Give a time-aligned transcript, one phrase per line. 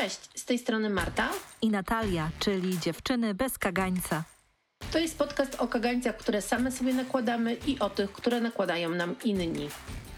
[0.00, 1.30] Cześć, z tej strony Marta
[1.62, 4.24] i Natalia, czyli dziewczyny bez kagańca.
[4.92, 9.16] To jest podcast o kagańcach, które same sobie nakładamy i o tych, które nakładają nam
[9.24, 9.68] inni.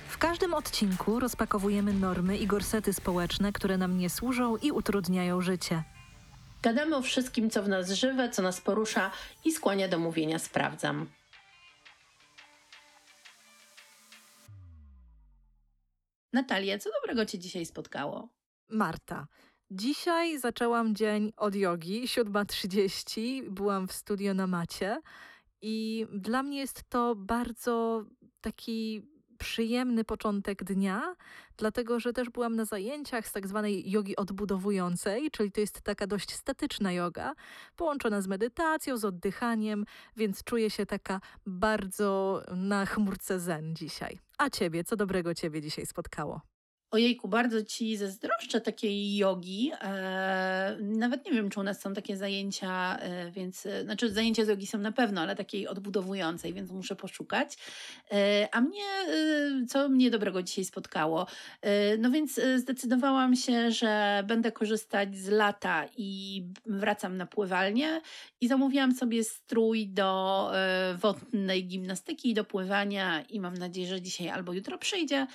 [0.08, 5.82] W każdym odcinku rozpakowujemy normy i gorsety społeczne, które nam nie służą i utrudniają życie.
[6.62, 9.10] Gadamy o wszystkim, co w nas żywe, co nas porusza
[9.44, 11.06] i skłania do mówienia sprawdzam.
[16.32, 18.28] Natalia, co dobrego Cię dzisiaj spotkało?
[18.68, 19.26] Marta.
[19.74, 25.00] Dzisiaj zaczęłam dzień od jogi, 7.30, byłam w studio na macie
[25.62, 28.04] i dla mnie jest to bardzo
[28.40, 29.02] taki
[29.38, 31.16] przyjemny początek dnia,
[31.56, 36.06] dlatego że też byłam na zajęciach z tak zwanej jogi odbudowującej, czyli to jest taka
[36.06, 37.34] dość statyczna yoga,
[37.76, 39.84] połączona z medytacją, z oddychaniem,
[40.16, 44.18] więc czuję się taka bardzo na chmurce zen dzisiaj.
[44.38, 46.51] A ciebie, co dobrego ciebie dzisiaj spotkało?
[46.92, 49.70] Ojejku, bardzo ci zazdroszczę takiej jogi.
[49.80, 54.44] E, nawet nie wiem, czy u nas są takie zajęcia, e, więc, e, znaczy zajęcia
[54.44, 57.58] z jogi są na pewno, ale takiej odbudowującej, więc muszę poszukać.
[58.52, 58.84] A mnie,
[59.68, 61.26] co mnie dobrego dzisiaj spotkało?
[61.98, 68.00] No więc zdecydowałam się, że będę korzystać z lata i wracam na pływalnię
[68.40, 70.50] i zamówiłam sobie strój do
[70.98, 75.26] wodnej gimnastyki i do pływania i mam nadzieję, że dzisiaj albo jutro przyjdzie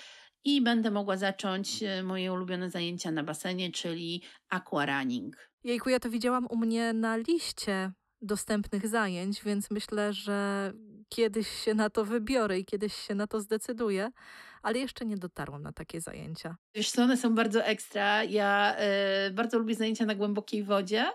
[0.47, 5.49] i będę mogła zacząć e, moje ulubione zajęcia na basenie, czyli aquarunning.
[5.63, 10.73] Jejku, ja to widziałam u mnie na liście dostępnych zajęć, więc myślę, że
[11.09, 14.09] kiedyś się na to wybiorę i kiedyś się na to zdecyduję,
[14.67, 16.55] ale jeszcze nie dotarłam na takie zajęcia.
[16.75, 18.23] Wiesz one są bardzo ekstra.
[18.23, 18.75] Ja
[19.27, 21.05] y, bardzo lubię zajęcia na głębokiej wodzie,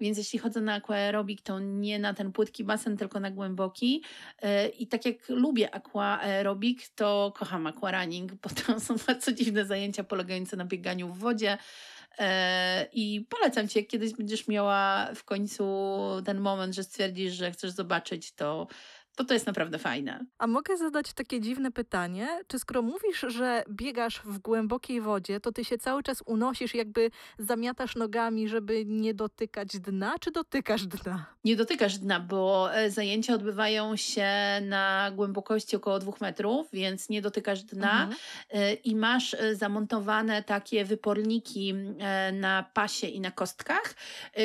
[0.00, 4.02] więc jeśli chodzę na aquaerobik, to nie na ten płytki basen, tylko na głęboki.
[4.44, 10.04] Y, I tak jak lubię aquaerobik, to kocham aquarunning, bo to są bardzo dziwne zajęcia
[10.04, 11.58] polegające na bieganiu w wodzie,
[12.18, 15.64] E, I polecam Ci, jak kiedyś będziesz miała w końcu
[16.24, 18.66] ten moment, że stwierdzisz, że chcesz zobaczyć, to
[19.16, 20.26] to to jest naprawdę fajne.
[20.38, 22.28] A mogę zadać takie dziwne pytanie?
[22.46, 27.10] Czy skoro mówisz, że biegasz w głębokiej wodzie, to ty się cały czas unosisz, jakby
[27.38, 31.26] zamiatasz nogami, żeby nie dotykać dna, czy dotykasz dna?
[31.44, 34.30] Nie dotykasz dna, bo e, zajęcia odbywają się
[34.62, 38.16] na głębokości około dwóch metrów, więc nie dotykasz dna mhm.
[38.50, 41.74] E, i masz e, zamontowane takie wyporniki
[42.32, 43.94] na pasie i na kostkach,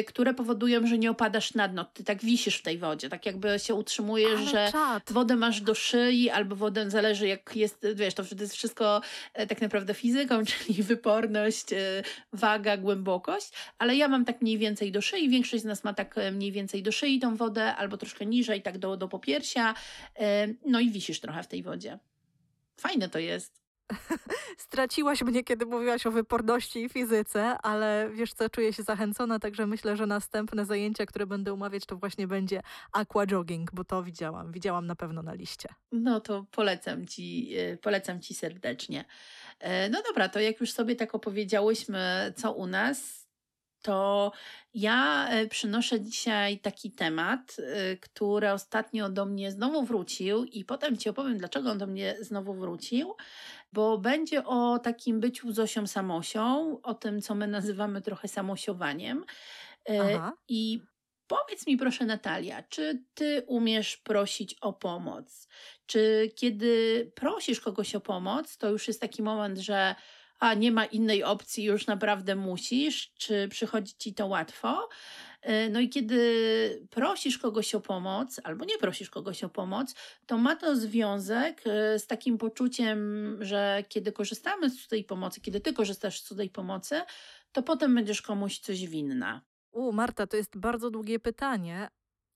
[0.07, 1.85] które powodują, że nie opadasz na dno.
[1.85, 5.11] Ty tak wisisz w tej wodzie, tak jakby się utrzymujesz, Ale że czad.
[5.11, 9.01] wodę masz do szyi albo wodę zależy jak jest, wiesz, to jest wszystko
[9.33, 12.03] e, tak naprawdę fizyką, czyli wyporność, e,
[12.33, 16.17] waga, głębokość, ale ja mam tak mniej więcej do szyi, większość z nas ma tak
[16.17, 19.73] e, mniej więcej do szyi tą wodę albo troszkę niżej, tak do, do popiersia,
[20.65, 21.99] no i wisisz trochę w tej wodzie.
[22.77, 23.66] Fajne to jest.
[24.57, 29.67] Straciłaś mnie, kiedy mówiłaś o wyporności i fizyce, ale wiesz co, czuję się zachęcona, także
[29.67, 32.61] myślę, że następne zajęcia, które będę umawiać, to właśnie będzie
[32.91, 34.51] aqua jogging, bo to widziałam.
[34.51, 35.69] Widziałam na pewno na liście.
[35.91, 39.05] No to polecam ci, e, polecam ci serdecznie.
[39.59, 43.27] E, no dobra, to jak już sobie tak opowiedziałyśmy, co u nas,
[43.81, 44.31] to
[44.73, 47.57] ja e, przynoszę dzisiaj taki temat,
[48.01, 52.53] który ostatnio do mnie znowu wrócił, i potem Ci opowiem, dlaczego on do mnie znowu
[52.53, 53.15] wrócił,
[53.73, 59.25] bo będzie o takim byciu Zosią Samosią, o tym, co my nazywamy trochę samosiowaniem.
[59.89, 60.33] E, Aha.
[60.47, 60.81] I
[61.27, 65.47] Powiedz mi proszę, Natalia, czy ty umiesz prosić o pomoc?
[65.85, 69.95] Czy kiedy prosisz kogoś o pomoc, to już jest taki moment, że
[70.39, 74.89] a nie ma innej opcji, już naprawdę musisz, czy przychodzi ci to łatwo.
[75.41, 80.37] E, no i kiedy prosisz kogoś o pomoc, albo nie prosisz kogoś o pomoc, to
[80.37, 82.99] ma to związek e, z takim poczuciem,
[83.41, 87.01] że kiedy korzystamy z tej pomocy, kiedy ty korzystasz z tej pomocy,
[87.51, 89.41] to potem będziesz komuś coś winna.
[89.71, 91.89] U, Marta, to jest bardzo długie pytanie,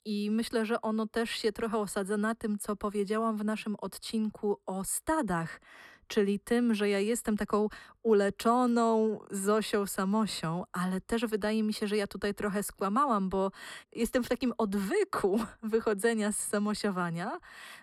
[0.05, 4.57] i myślę, że ono też się trochę osadza na tym, co powiedziałam w naszym odcinku
[4.65, 5.61] o stadach,
[6.11, 7.67] czyli tym, że ja jestem taką
[8.03, 13.51] uleczoną Zosią Samosią, ale też wydaje mi się, że ja tutaj trochę skłamałam, bo
[13.91, 17.39] jestem w takim odwyku wychodzenia z samosiowania,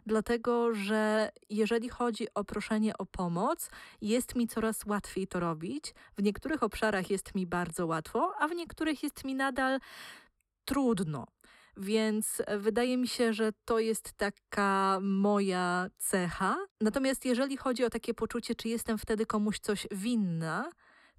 [0.06, 3.70] dlatego że jeżeli chodzi o proszenie o pomoc,
[4.00, 5.94] jest mi coraz łatwiej to robić.
[6.16, 9.80] W niektórych obszarach jest mi bardzo łatwo, a w niektórych jest mi nadal
[10.64, 11.26] trudno.
[11.80, 16.56] Więc wydaje mi się, że to jest taka moja cecha.
[16.80, 20.70] Natomiast jeżeli chodzi o takie poczucie, czy jestem wtedy komuś coś winna,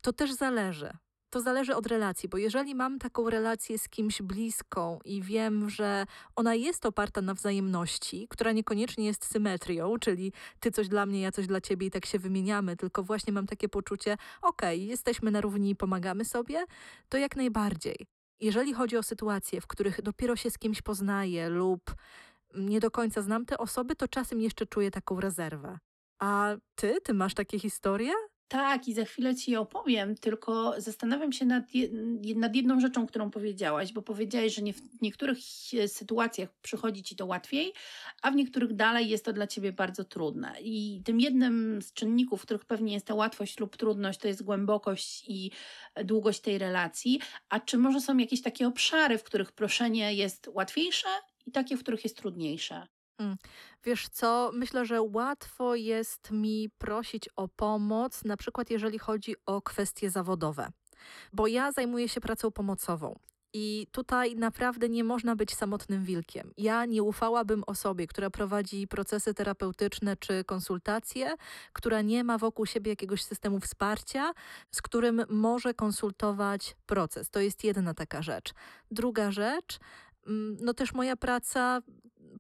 [0.01, 0.91] to też zależy.
[1.29, 6.05] to zależy od relacji, bo jeżeli mam taką relację z kimś bliską i wiem, że
[6.35, 11.31] ona jest oparta na wzajemności, która niekoniecznie jest symetrią, czyli ty coś dla mnie, ja
[11.31, 15.31] coś dla ciebie i tak się wymieniamy, tylko właśnie mam takie poczucie, okej, okay, jesteśmy
[15.31, 16.65] na równi i pomagamy sobie,
[17.09, 18.18] to jak najbardziej.
[18.41, 21.95] Jeżeli chodzi o sytuacje, w których dopiero się z kimś poznaję lub
[22.55, 25.79] nie do końca znam te osoby, to czasem jeszcze czuję taką rezerwę.
[26.19, 28.11] A ty, ty masz takie historie?
[28.49, 31.63] Tak, i za chwilę ci opowiem, tylko zastanawiam się nad,
[32.35, 35.37] nad jedną rzeczą, którą powiedziałaś, bo powiedziałaś, że nie, w niektórych
[35.87, 37.73] sytuacjach przychodzi ci to łatwiej,
[38.21, 40.55] a w niektórych dalej jest to dla ciebie bardzo trudne.
[40.61, 45.23] I tym jednym z czynników, których pewnie jest ta łatwość lub trudność, to jest głębokość
[45.27, 45.51] i
[46.03, 47.19] długość tej relacji.
[47.49, 51.07] A czy może są jakieś takie obszary, w których proszenie jest łatwiejsze
[51.45, 52.87] i takie, w których jest trudniejsze?
[53.19, 53.37] Mm.
[53.83, 59.61] Wiesz co, myślę, że łatwo jest mi prosić o pomoc, na przykład jeżeli chodzi o
[59.61, 60.69] kwestie zawodowe,
[61.33, 63.19] bo ja zajmuję się pracą pomocową.
[63.53, 66.53] I tutaj naprawdę nie można być samotnym wilkiem.
[66.57, 71.35] Ja nie ufałabym osobie, która prowadzi procesy terapeutyczne czy konsultacje,
[71.73, 74.33] która nie ma wokół siebie jakiegoś systemu wsparcia,
[74.71, 77.29] z którym może konsultować proces.
[77.29, 78.53] To jest jedna taka rzecz.
[78.91, 79.79] Druga rzecz,
[80.27, 81.81] mm, no też moja praca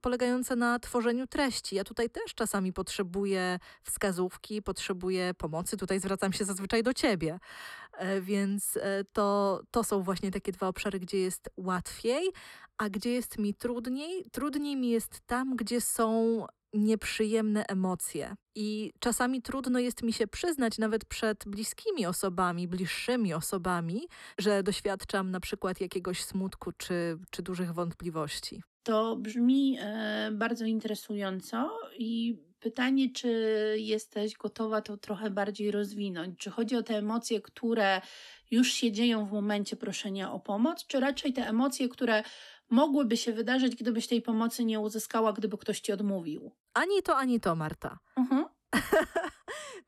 [0.01, 1.75] polegające na tworzeniu treści.
[1.75, 5.77] Ja tutaj też czasami potrzebuję wskazówki, potrzebuję pomocy.
[5.77, 7.39] Tutaj zwracam się zazwyczaj do ciebie.
[7.93, 12.29] E, więc e, to, to są właśnie takie dwa obszary, gdzie jest łatwiej,
[12.77, 14.25] a gdzie jest mi trudniej.
[14.31, 18.35] Trudniej mi jest tam, gdzie są nieprzyjemne emocje.
[18.55, 24.07] I czasami trudno jest mi się przyznać, nawet przed bliskimi osobami, bliższymi osobami,
[24.37, 28.61] że doświadczam na przykład jakiegoś smutku czy, czy dużych wątpliwości.
[28.83, 33.29] To brzmi e, bardzo interesująco i pytanie, czy
[33.79, 36.39] jesteś gotowa to trochę bardziej rozwinąć?
[36.39, 38.01] Czy chodzi o te emocje, które
[38.51, 42.23] już się dzieją w momencie proszenia o pomoc, czy raczej te emocje, które
[42.69, 46.51] mogłyby się wydarzyć, gdybyś tej pomocy nie uzyskała, gdyby ktoś ci odmówił?
[46.73, 47.99] Ani to, ani to, Marta.
[48.17, 48.45] Mhm.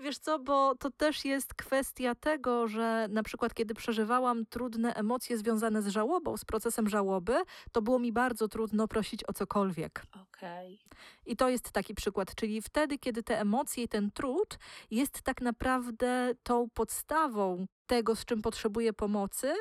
[0.02, 5.38] Wiesz co, bo to też jest kwestia tego, że na przykład kiedy przeżywałam trudne emocje
[5.38, 7.36] związane z żałobą, z procesem żałoby,
[7.72, 10.06] to było mi bardzo trudno prosić o cokolwiek.
[10.24, 10.78] Okay.
[11.26, 14.58] I to jest taki przykład, czyli wtedy, kiedy te emocje i ten trud
[14.92, 19.54] jest tak naprawdę tą podstawą tego, z czym potrzebuję pomocy,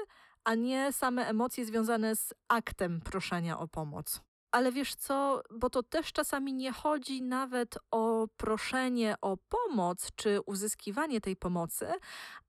[0.44, 4.29] a nie same emocje związane z aktem proszenia o pomoc.
[4.52, 10.40] Ale wiesz co, bo to też czasami nie chodzi nawet o proszenie o pomoc czy
[10.46, 11.86] uzyskiwanie tej pomocy,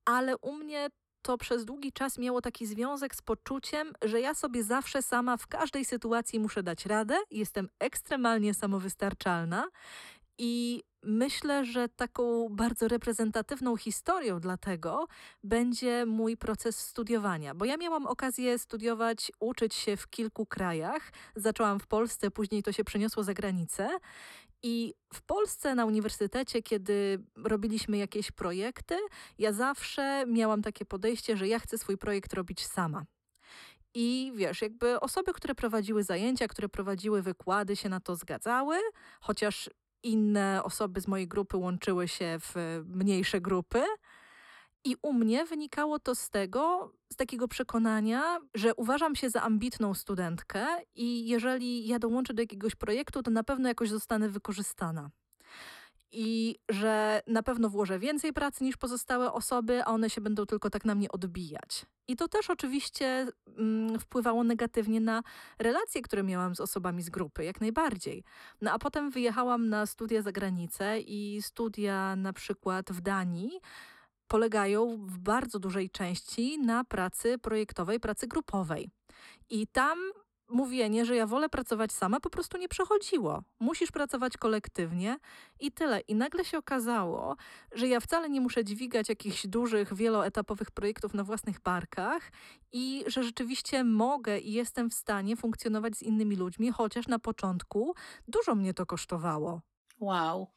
[0.06, 0.90] ale u mnie
[1.22, 5.48] to przez długi czas miało taki związek z poczuciem, że ja sobie zawsze sama w
[5.48, 9.68] każdej sytuacji muszę dać radę, jestem ekstremalnie samowystarczalna
[10.44, 15.08] i myślę, że taką bardzo reprezentatywną historią dla tego
[15.44, 21.12] będzie mój proces studiowania, bo ja miałam okazję studiować, uczyć się w kilku krajach.
[21.36, 23.90] Zaczęłam w Polsce, później to się przeniosło za granicę.
[24.64, 28.98] I w Polsce na uniwersytecie, kiedy robiliśmy jakieś projekty,
[29.38, 33.06] ja zawsze miałam takie podejście, że ja chcę swój projekt robić sama.
[33.94, 38.78] I wiesz, jakby osoby, które prowadziły zajęcia, które prowadziły wykłady, się na to zgadzały,
[39.22, 39.70] chociaż
[40.04, 43.84] inne osoby z mojej grupy łączyły się w mniejsze grupy.
[44.84, 49.94] I u mnie wynikało to z tego, z takiego przekonania, że uważam się za ambitną
[49.94, 50.66] studentkę
[50.96, 55.10] i jeżeli ja dołączę do jakiegoś projektu, to na pewno jakoś zostanę wykorzystana
[56.12, 60.70] i że na pewno włożę więcej pracy niż pozostałe osoby, a one się będą tylko
[60.70, 61.86] tak na mnie odbijać.
[62.08, 63.28] I to też oczywiście
[63.58, 65.24] mm, wpływało negatywnie na
[65.60, 68.24] relacje, które miałam z osobami z grupy, jak najbardziej.
[68.62, 73.60] No a potem wyjechałam na studia za granicę i studia na przykład w Danii
[74.28, 78.90] polegają w bardzo dużej części na pracy projektowej, pracy grupowej.
[79.50, 80.00] I tam
[80.52, 83.44] mówienie, że ja wolę pracować sama, po prostu nie przechodziło.
[83.60, 85.18] Musisz pracować kolektywnie
[85.60, 86.00] i tyle.
[86.00, 87.36] I nagle się okazało,
[87.72, 92.32] że ja wcale nie muszę dźwigać jakichś dużych, wieloetapowych projektów na własnych barkach
[92.72, 97.96] i że rzeczywiście mogę i jestem w stanie funkcjonować z innymi ludźmi, chociaż na początku
[98.28, 99.62] dużo mnie to kosztowało.
[100.00, 100.48] Wow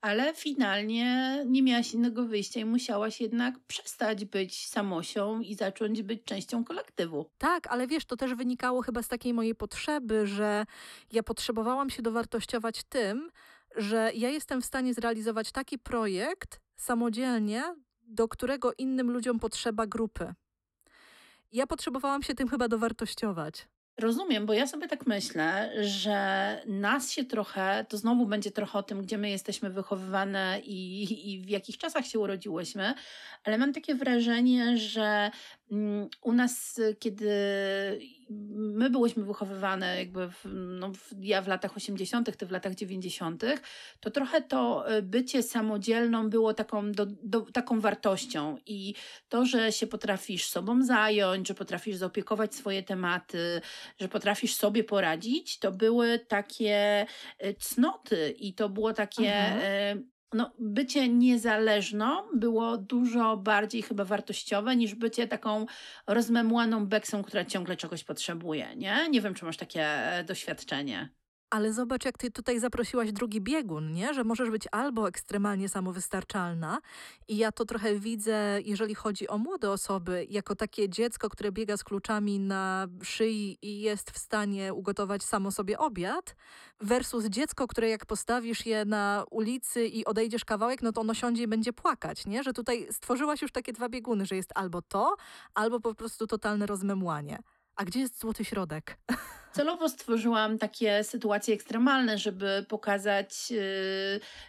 [0.00, 6.24] ale finalnie nie miałaś innego wyjścia i musiałaś jednak przestać być samosią i zacząć być
[6.24, 7.30] częścią kolektywu.
[7.38, 10.66] Tak, ale wiesz, to też wynikało chyba z takiej mojej potrzeby, że
[11.12, 13.30] ja potrzebowałam się dowartościować tym,
[13.76, 17.62] że ja jestem w stanie zrealizować taki projekt samodzielnie,
[18.02, 20.34] do którego innym ludziom potrzeba grupy.
[21.52, 23.68] Ja potrzebowałam się tym chyba dowartościować.
[23.98, 28.82] Rozumiem, bo ja sobie tak myślę, że nas się trochę, to znowu będzie trochę o
[28.82, 32.94] tym, gdzie my jesteśmy wychowywane i, i w jakich czasach się urodziłyśmy,
[33.44, 35.30] ale mam takie wrażenie, że
[36.22, 37.30] u nas, kiedy
[38.50, 43.44] my byłyśmy wychowywane, jakby w, no, w, ja w latach 80., ty w latach 90.,
[44.00, 48.94] to trochę to y, bycie samodzielną było taką, do, do, taką wartością i
[49.28, 53.60] to, że się potrafisz sobą zająć, że potrafisz zaopiekować swoje tematy,
[54.00, 57.06] że potrafisz sobie poradzić, to były takie
[57.44, 59.34] y, cnoty i to było takie.
[59.34, 60.10] Mhm.
[60.32, 65.66] No, bycie niezależną było dużo bardziej chyba wartościowe niż bycie taką
[66.06, 69.08] rozmemłaną beksą, która ciągle czegoś potrzebuje, nie?
[69.10, 71.19] Nie wiem, czy masz takie e, doświadczenie.
[71.50, 74.14] Ale zobacz, jak ty tutaj zaprosiłaś drugi biegun, nie?
[74.14, 76.80] Że możesz być albo ekstremalnie samowystarczalna
[77.28, 81.76] i ja to trochę widzę, jeżeli chodzi o młode osoby, jako takie dziecko, które biega
[81.76, 86.36] z kluczami na szyi i jest w stanie ugotować samo sobie obiad,
[86.80, 91.42] versus dziecko, które jak postawisz je na ulicy i odejdziesz kawałek, no to ono siądzie
[91.42, 92.42] i będzie płakać, nie?
[92.42, 95.16] Że tutaj stworzyłaś już takie dwa bieguny, że jest albo to,
[95.54, 97.38] albo po prostu totalne rozmemłanie.
[97.76, 98.98] A gdzie jest złoty środek?
[99.52, 103.60] Celowo stworzyłam takie sytuacje ekstremalne, żeby pokazać yy,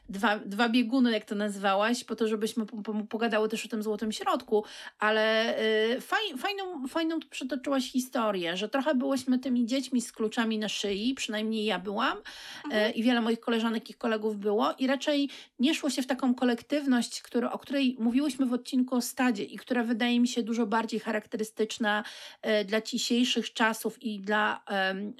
[0.09, 3.83] dwa, dwa bieguny, jak to nazwałaś, po to, żebyśmy po, po, pogadały też o tym
[3.83, 4.65] złotym środku,
[4.99, 5.55] ale
[5.89, 10.69] yy, faj, fajną, fajną tu przytoczyłaś historię, że trochę byłyśmy tymi dziećmi z kluczami na
[10.69, 12.17] szyi, przynajmniej ja byłam
[12.65, 12.85] mhm.
[12.85, 15.29] yy, i wiele moich koleżanek i kolegów było i raczej
[15.59, 19.57] nie szło się w taką kolektywność, który, o której mówiłyśmy w odcinku o stadzie i
[19.57, 22.03] która wydaje mi się dużo bardziej charakterystyczna
[22.43, 24.63] yy, dla dzisiejszych czasów i dla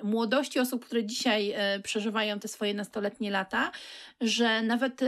[0.04, 3.72] młodości osób, które dzisiaj e, przeżywają te swoje nastoletnie lata,
[4.22, 5.08] że nawet e,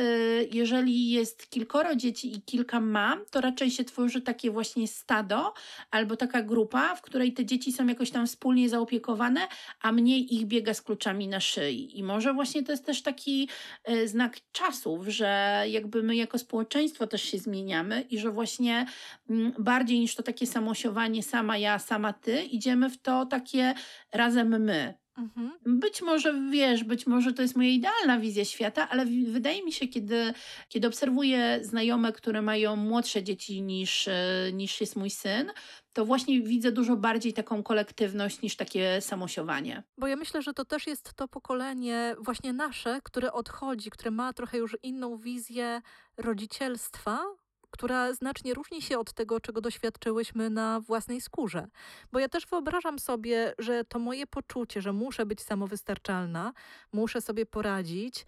[0.51, 5.53] jeżeli jest kilkoro dzieci i kilka mam, to raczej się tworzy takie właśnie stado
[5.91, 9.47] albo taka grupa, w której te dzieci są jakoś tam wspólnie zaopiekowane,
[9.81, 11.99] a mniej ich biega z kluczami na szyi.
[11.99, 13.49] I może właśnie to jest też taki
[13.83, 18.85] e, znak czasów, że jakby my jako społeczeństwo też się zmieniamy i że właśnie
[19.29, 23.73] mm, bardziej niż to takie samosiowanie sama ja, sama ty, idziemy w to takie
[24.13, 25.03] razem my.
[25.17, 25.51] Mhm.
[25.65, 29.87] Być może wiesz, być może to jest moja idealna wizja świata, ale wydaje mi się,
[29.87, 30.33] kiedy,
[30.69, 35.51] kiedy obserwuję znajome, które mają młodsze dzieci niż, e, niż jest mój syn,
[35.93, 39.83] to właśnie widzę dużo bardziej taką kolektywność niż takie samosiowanie.
[39.97, 44.33] Bo ja myślę, że to też jest to pokolenie właśnie nasze, które odchodzi, które ma
[44.33, 45.81] trochę już inną wizję
[46.17, 47.19] rodzicielstwa,
[47.73, 51.67] która znacznie różni się od tego, czego doświadczyłyśmy na własnej skórze.
[52.11, 56.53] Bo ja też wyobrażam sobie, że to moje poczucie, że muszę być samowystarczalna,
[56.91, 58.25] muszę sobie poradzić,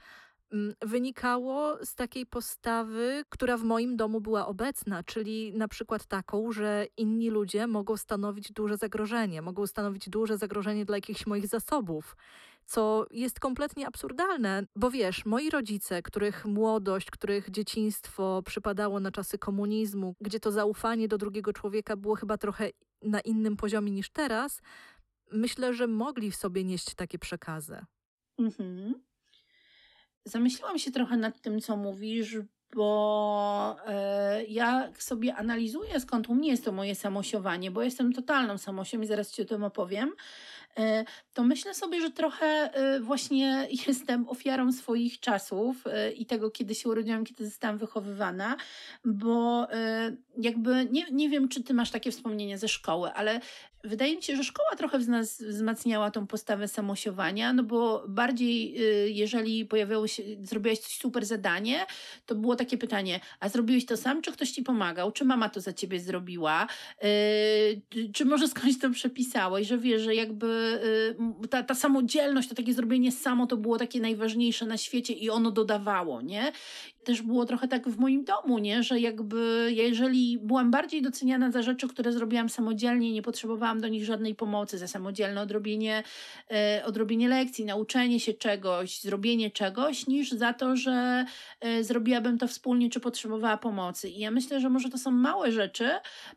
[0.52, 6.52] mm, wynikało z takiej postawy, która w moim domu była obecna, czyli na przykład taką,
[6.52, 12.16] że inni ludzie mogą stanowić duże zagrożenie, mogą stanowić duże zagrożenie dla jakichś moich zasobów
[12.66, 19.38] co jest kompletnie absurdalne, bo wiesz, moi rodzice, których młodość, których dzieciństwo przypadało na czasy
[19.38, 22.70] komunizmu, gdzie to zaufanie do drugiego człowieka było chyba trochę
[23.02, 24.62] na innym poziomie niż teraz,
[25.32, 27.86] myślę, że mogli w sobie nieść takie przekazy.
[28.38, 28.94] Mhm.
[30.26, 32.38] Zamyśliłam się trochę nad tym, co mówisz,
[32.76, 38.58] bo e, ja sobie analizuję, skąd u mnie jest to moje samosiowanie, bo jestem totalną
[38.58, 40.12] samosią i zaraz Ci o tym opowiem.
[40.80, 46.52] E, to myślę sobie, że trochę e, właśnie jestem ofiarą swoich czasów e, i tego,
[46.52, 48.58] kiedy się urodziłam, kiedy zostałam wychowywana,
[49.06, 49.68] bo
[50.38, 53.40] jakby nie, nie wiem, czy ty masz takie wspomnienia ze szkoły, ale
[53.84, 58.76] wydaje mi się, że szkoła trochę w nas wzmacniała tą postawę samosiowania, no bo bardziej,
[59.16, 61.86] jeżeli pojawiało się, zrobiłaś coś super zadanie,
[62.26, 65.62] to było takie pytanie, a zrobiłeś to sam, czy ktoś ci pomagał, czy mama to
[65.62, 66.68] za ciebie zrobiła,
[68.14, 70.66] czy może skądś to przepisałeś, że wiesz, że jakby
[71.44, 75.30] Y, ta, ta samodzielność, to takie zrobienie samo to było takie najważniejsze na świecie i
[75.30, 76.52] ono dodawało, nie?
[77.06, 78.84] Też było trochę tak w moim domu, nie?
[78.84, 84.06] że jakby jeżeli byłam bardziej doceniana za rzeczy, które zrobiłam samodzielnie, nie potrzebowałam do nich
[84.06, 86.04] żadnej pomocy, za samodzielne odrobienie,
[86.52, 91.26] e, odrobienie lekcji, nauczenie się czegoś, zrobienie czegoś, niż za to, że
[91.60, 94.10] e, zrobiłabym to wspólnie, czy potrzebowała pomocy.
[94.10, 95.90] I ja myślę, że może to są małe rzeczy,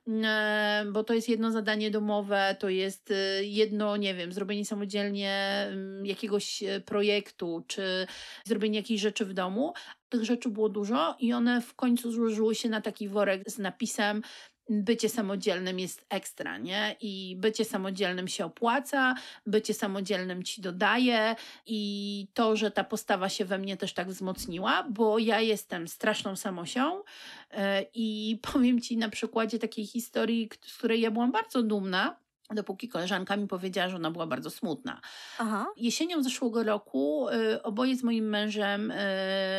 [0.09, 5.33] e, bo to jest jedno zadanie domowe, to jest e, jedno, nie wiem, zrobienie samodzielnie
[5.71, 8.07] mm, jakiegoś e, projektu, czy
[8.45, 9.73] zrobienie jakiejś rzeczy w domu,
[10.09, 14.23] tych rzeczy było dużo i one w końcu złożyły się na taki worek z napisem
[14.69, 16.97] bycie samodzielnym jest ekstra, nie?
[17.01, 19.15] I bycie samodzielnym się opłaca,
[19.47, 21.37] bycie samodzielnym ci dodaje
[21.67, 26.37] i to, że ta postawa się we mnie też tak wzmocniła, bo ja jestem straszną
[26.37, 27.03] samosią
[27.51, 32.17] e, i powiem ci na przykładzie takiej historii, z której ja byłam bardzo dumna,
[32.55, 35.01] dopóki koleżanka mi powiedziała, że ona była bardzo smutna.
[35.39, 35.67] Aha.
[35.77, 38.95] Jesienią zeszłego roku y, oboje z moim mężem y,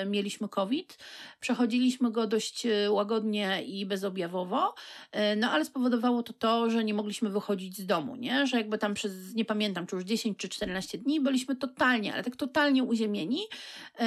[0.05, 0.98] mieliśmy COVID.
[1.39, 4.75] Przechodziliśmy go dość y, łagodnie i bezobjawowo,
[5.15, 8.48] y, no ale spowodowało to to, że nie mogliśmy wychodzić z domu, nie?
[8.48, 12.24] Że jakby tam przez, nie pamiętam, czy już 10 czy 14 dni byliśmy totalnie, ale
[12.24, 13.41] tak totalnie uziemieni.
[13.41, 14.03] Y,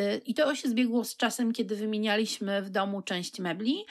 [0.00, 3.84] y, I to się zbiegło z czasem, kiedy wymienialiśmy w domu część mebli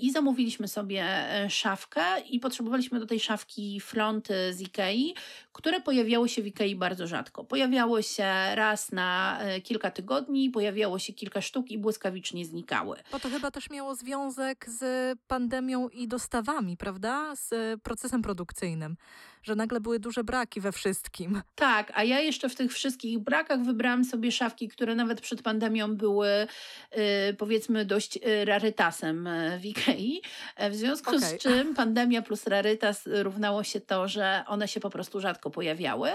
[0.00, 1.04] i zamówiliśmy sobie
[1.44, 5.14] y, szafkę i potrzebowaliśmy do tej szafki fronty z Ikei,
[5.52, 7.44] które pojawiały się w Ikei bardzo rzadko.
[7.44, 8.24] Pojawiało się
[8.54, 12.96] raz na e, kilka tygodni, pojawiało się kilka sztuk i błyskawicznie znikały.
[13.12, 17.36] Bo to chyba też miało związek z pandemią i dostawami, prawda?
[17.36, 18.96] Z e, procesem produkcyjnym,
[19.42, 21.42] że nagle były duże braki we wszystkim.
[21.54, 25.96] Tak, a ja jeszcze w tych wszystkich brakach wybrałam sobie szafki, które nawet przed pandemią
[25.96, 30.22] były y, powiedzmy dość y, rarytasem y, w Ikei.
[30.56, 31.38] E, W związku Okej.
[31.38, 36.10] z czym pandemia plus rarytas równało się to, że one się po prostu rzadko pojawiały.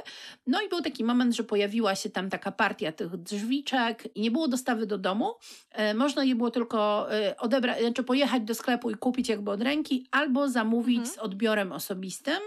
[0.47, 4.31] No i był taki moment, że pojawiła się tam taka partia tych drzwiczek i nie
[4.31, 5.33] było dostawy do domu.
[5.71, 10.07] E, Można je było tylko odebrać, znaczy pojechać do sklepu i kupić jakby od ręki,
[10.11, 11.15] albo zamówić Mhm.
[11.15, 12.39] z odbiorem osobistym.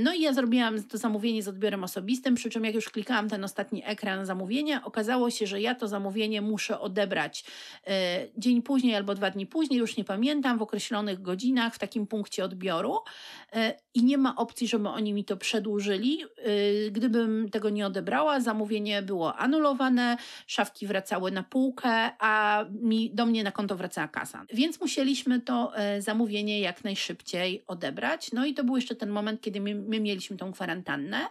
[0.00, 3.44] No i ja zrobiłam to zamówienie z odbiorem osobistym, przy czym jak już klikałam ten
[3.44, 7.44] ostatni ekran zamówienia, okazało się, że ja to zamówienie muszę odebrać
[7.86, 12.06] e, dzień później albo dwa dni później, już nie pamiętam, w określonych godzinach w takim
[12.06, 12.98] punkcie odbioru
[13.52, 16.22] e, i nie ma opcji, żeby oni mi to przedłużyli.
[16.22, 20.16] E, Gdybym tego nie odebrała, zamówienie było anulowane,
[20.46, 24.44] szafki wracały na półkę, a mi, do mnie na konto wracała kasa.
[24.52, 28.32] Więc musieliśmy to zamówienie jak najszybciej odebrać.
[28.32, 31.26] No i to był jeszcze ten moment, kiedy my, my mieliśmy tą kwarantannę.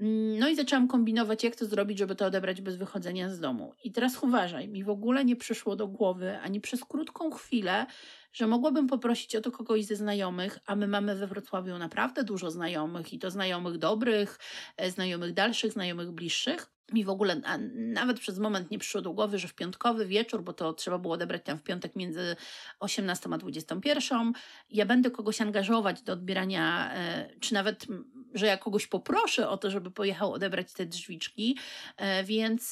[0.00, 3.74] Mm, No i zaczęłam kombinować, jak to zrobić, żeby to odebrać bez wychodzenia z domu.
[3.84, 7.86] I teraz uważaj, mi w ogóle nie przyszło do głowy ani przez krótką chwilę,
[8.32, 12.50] że mogłabym poprosić o to kogoś ze znajomych, a my mamy we Wrocławiu naprawdę dużo
[12.50, 14.38] znajomych i to znajomych dobrych,
[14.76, 16.66] e, znajomych dalszych, znajomych bliższych.
[16.92, 20.42] Mi w ogóle a, nawet przez moment nie przyszło do głowy, że w piątkowy wieczór,
[20.42, 22.36] bo to trzeba było odebrać tam w piątek między
[22.80, 24.32] 18 a 21,
[24.70, 27.86] ja będę kogoś angażować do odbierania, e, czy nawet,
[28.34, 31.56] że ja kogoś poproszę o to, żeby pojechał odebrać te drzwiczki,
[31.96, 32.70] E, więc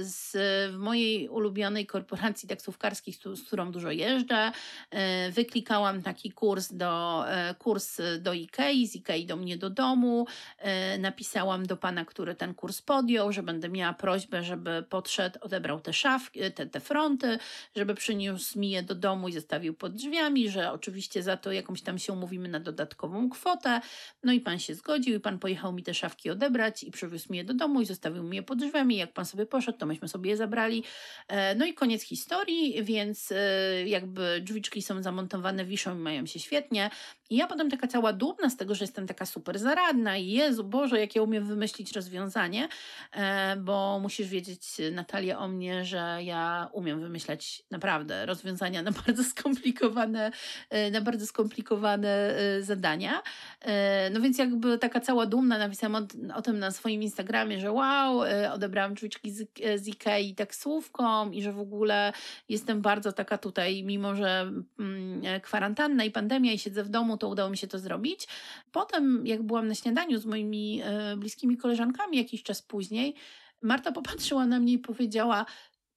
[0.00, 0.32] z,
[0.72, 4.52] w mojej ulubionej korporacji taksówkarskiej, z, z którą dużo jeżdżę,
[5.30, 10.26] wyklikałam taki kurs do, e, kurs do Ikei, z Ikei do mnie do domu,
[10.58, 15.80] e, napisałam do pana, który ten kurs podjął, że będę miała prośbę, żeby podszedł, odebrał
[15.80, 17.38] te szafki, te, te fronty,
[17.76, 21.82] żeby przyniósł mi je do domu i zostawił pod drzwiami, że oczywiście za to jakąś
[21.82, 23.80] tam się umówimy na dodatkową kwotę.
[24.22, 27.38] No i pan się zgodził i pan pojechał mi te szafki odebrać i przywiózł mi
[27.38, 28.96] je do domu i zostawił mi je pod drzwiami.
[28.96, 30.84] Jak pan sobie poszedł, to myśmy sobie je zabrali.
[31.28, 33.36] E, No i koniec historii, więc e,
[33.88, 34.40] jakby
[34.82, 36.90] są zamontowane, wiszą i mają się świetnie.
[37.30, 40.64] I ja potem taka cała dumna z tego, że jestem taka super zaradna i Jezu
[40.64, 42.68] Boże, jak ja umiem wymyślić rozwiązanie,
[43.12, 44.62] e, bo musisz wiedzieć
[44.92, 50.30] Natalia o mnie, że ja umiem wymyślać naprawdę rozwiązania na bardzo skomplikowane,
[50.70, 53.22] e, na bardzo skomplikowane e, zadania.
[54.10, 58.20] No więc jakby taka cała dumna napisałam o, o tym na swoim Instagramie, że wow,
[58.52, 62.12] odebrałam drzwiczki z, z Ikei taksówką i że w ogóle
[62.48, 67.28] jestem bardzo taka tutaj, mimo że mm, kwarantanna i pandemia i siedzę w domu, to
[67.28, 68.28] udało mi się to zrobić.
[68.72, 73.14] Potem jak byłam na śniadaniu z moimi e, bliskimi koleżankami jakiś czas później,
[73.62, 75.46] Marta popatrzyła na mnie i powiedziała,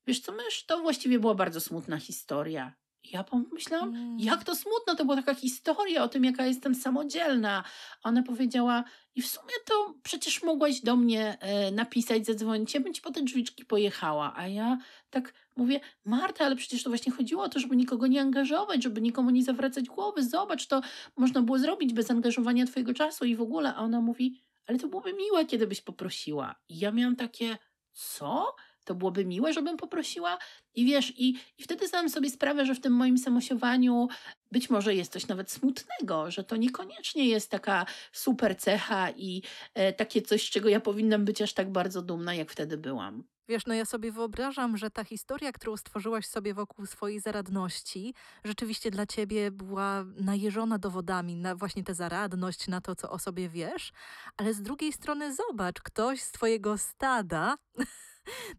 [0.08, 2.79] wiesz co, mysz, to właściwie była bardzo smutna historia.
[3.04, 4.20] Ja pomyślałam, Mm.
[4.20, 7.64] jak to smutno, to była taka historia o tym, jaka jestem samodzielna.
[8.04, 8.84] Ona powiedziała,
[9.16, 13.12] i w sumie to przecież mogłaś do mnie e, napisać, zadzwonić, ja bym ci po
[13.12, 14.34] te drzwiczki pojechała.
[14.36, 14.78] A ja
[15.10, 19.02] tak mówię, Marta, ale przecież to właśnie chodziło o to, żeby nikogo nie angażować, żeby
[19.02, 20.24] nikomu nie zawracać głowy.
[20.24, 20.82] Zobacz, to
[21.18, 23.76] można było zrobić bez angażowania twojego czasu i w ogóle.
[23.76, 26.56] A ona mówi, ale to byłoby miłe, kiedy byś poprosiła.
[26.70, 27.58] I ja miałam takie,
[27.92, 28.56] co?
[28.90, 30.38] To byłoby miłe, żebym poprosiła?
[30.76, 34.08] I wiesz, i, i wtedy zdałam sobie sprawę, że w tym moim samosiowaniu
[34.52, 39.94] być może jest coś nawet smutnego, że to niekoniecznie jest taka super cecha i e,
[39.94, 43.24] takie coś, z czego ja powinnam być aż tak bardzo dumna, jak wtedy byłam.
[43.50, 48.92] Wiesz, no ja sobie wyobrażam, że ta historia, którą stworzyłaś sobie wokół swojej zaradności, rzeczywiście
[48.92, 53.92] dla ciebie była najeżona dowodami na właśnie tę zaradność, na to, co o sobie wiesz,
[54.38, 57.58] ale z drugiej strony zobacz, ktoś z twojego stada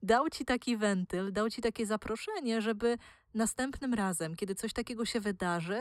[0.02, 2.98] dał ci taki wentyl, dał ci takie zaproszenie, żeby
[3.34, 5.80] następnym razem, kiedy coś takiego się wydarzy,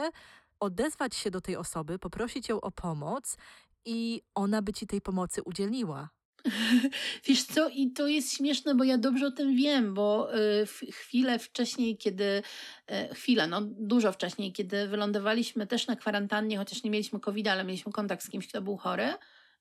[0.60, 3.38] odezwać się do tej osoby, poprosić ją o pomoc
[3.86, 6.10] i ona by ci tej pomocy udzieliła.
[7.28, 11.40] Wiesz co, i to jest śmieszne, bo ja dobrze o tym wiem, bo y, chwilę
[11.40, 12.44] wcześniej, kiedy,
[12.92, 17.64] y, chwilę, no dużo wcześniej, kiedy wylądowaliśmy też na kwarantannie, chociaż nie mieliśmy covid ale
[17.64, 19.14] mieliśmy kontakt z kimś, kto był chory,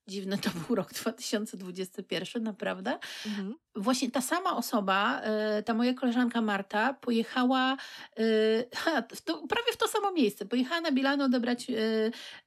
[0.09, 2.99] Dziwny to był rok 2021, naprawdę.
[3.25, 3.55] Mhm.
[3.75, 7.77] Właśnie ta sama osoba, e, ta moja koleżanka Marta, pojechała
[9.15, 10.45] w to, prawie w to samo miejsce.
[10.45, 11.73] Pojechała na Bilano odebrać e,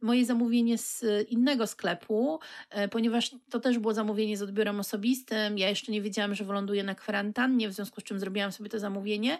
[0.00, 2.40] moje zamówienie z innego sklepu,
[2.90, 5.58] ponieważ to też było zamówienie z odbiorem osobistym.
[5.58, 8.78] Ja jeszcze nie wiedziałam, że wyląduję na kwarantannie, w związku z czym zrobiłam sobie to
[8.78, 9.38] zamówienie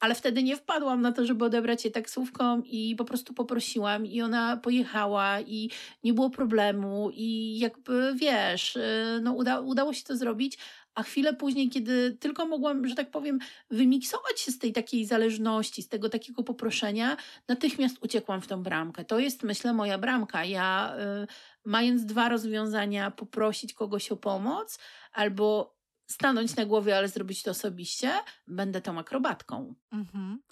[0.00, 4.22] ale wtedy nie wpadłam na to, żeby odebrać je taksówką i po prostu poprosiłam i
[4.22, 5.70] ona pojechała i
[6.04, 10.58] nie było problemu i jakby wiesz, y, no uda, udało się to zrobić,
[10.94, 13.38] a chwilę później, kiedy tylko mogłam, że tak powiem,
[13.70, 17.16] wymiksować się z tej takiej zależności, z tego takiego poproszenia,
[17.48, 19.04] natychmiast uciekłam w tą bramkę.
[19.04, 20.44] To jest, myślę, moja bramka.
[20.44, 21.26] Ja, y,
[21.64, 24.78] mając dwa rozwiązania, poprosić kogoś o pomoc
[25.12, 25.79] albo
[26.10, 28.12] stanąć na głowie, ale zrobić to osobiście,
[28.48, 29.74] będę tą akrobatką.
[29.92, 30.42] Mhm.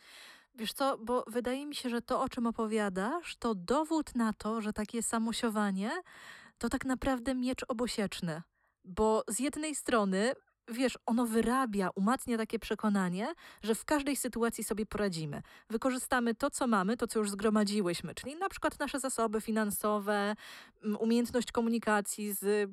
[0.55, 4.61] Wiesz co, bo wydaje mi się, że to, o czym opowiadasz, to dowód na to,
[4.61, 5.91] że takie samosiowanie
[6.59, 8.43] to tak naprawdę miecz obosieczny.
[8.85, 10.33] Bo z jednej strony
[10.69, 15.43] wiesz, ono wyrabia, umacnia takie przekonanie, że w każdej sytuacji sobie poradzimy.
[15.71, 20.35] Wykorzystamy to, co mamy, to, co już zgromadziłyśmy, czyli na przykład nasze zasoby finansowe,
[20.99, 22.71] umiejętność komunikacji z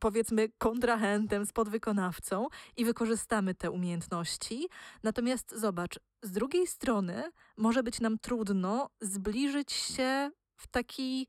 [0.00, 4.68] powiedzmy kontrahentem, z podwykonawcą i wykorzystamy te umiejętności.
[5.02, 11.28] Natomiast zobacz, z drugiej strony może być nam trudno zbliżyć się w taki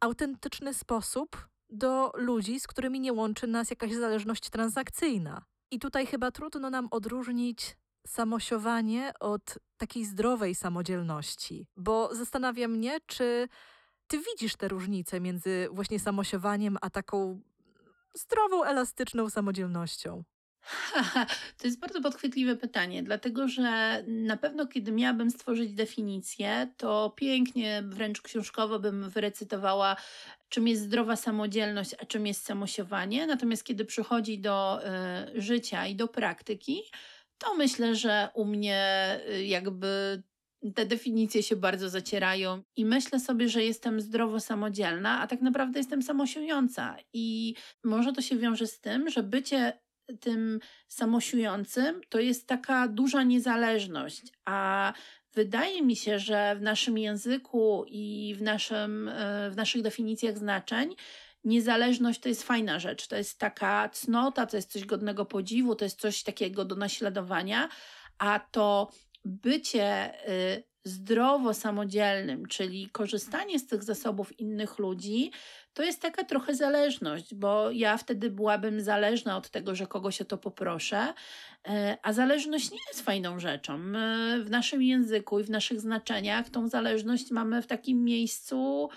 [0.00, 5.44] autentyczny sposób do ludzi, z którymi nie łączy nas jakaś zależność transakcyjna.
[5.70, 7.76] I tutaj chyba trudno nam odróżnić
[8.06, 13.48] samosiowanie od takiej zdrowej samodzielności, bo zastanawia mnie, czy
[14.06, 17.40] ty widzisz te różnice między właśnie samosiowaniem a taką
[18.14, 20.24] zdrową, elastyczną samodzielnością.
[21.58, 27.82] To jest bardzo podchwytliwe pytanie, dlatego że na pewno, kiedy miałabym stworzyć definicję, to pięknie,
[27.86, 29.96] wręcz książkowo bym wyrecytowała,
[30.48, 33.26] czym jest zdrowa samodzielność, a czym jest samosiowanie.
[33.26, 34.80] Natomiast kiedy przychodzi do
[35.36, 36.82] y, życia i do praktyki,
[37.38, 40.22] to myślę, że u mnie y, jakby
[40.74, 45.80] te definicje się bardzo zacierają i myślę sobie, że jestem zdrowo samodzielna, a tak naprawdę
[45.80, 46.96] jestem samosiująca.
[47.12, 47.54] I
[47.84, 49.78] może to się wiąże z tym, że bycie
[50.20, 54.92] tym samosiującym, to jest taka duża niezależność, a
[55.34, 60.94] wydaje mi się, że w naszym języku i w, naszym, e, w naszych definicjach znaczeń
[61.44, 65.84] niezależność to jest fajna rzecz, to jest taka cnota, to jest coś godnego podziwu, to
[65.84, 67.68] jest coś takiego do naśladowania,
[68.18, 68.90] a to
[69.24, 75.30] bycie y, zdrowo samodzielnym, czyli korzystanie z tych zasobów innych ludzi,
[75.74, 80.24] to jest taka trochę zależność, bo ja wtedy byłabym zależna od tego, że kogoś o
[80.24, 81.14] to poproszę,
[81.68, 83.78] e, a zależność nie jest fajną rzeczą.
[83.78, 88.88] My w naszym języku i w naszych znaczeniach tą zależność mamy w takim miejscu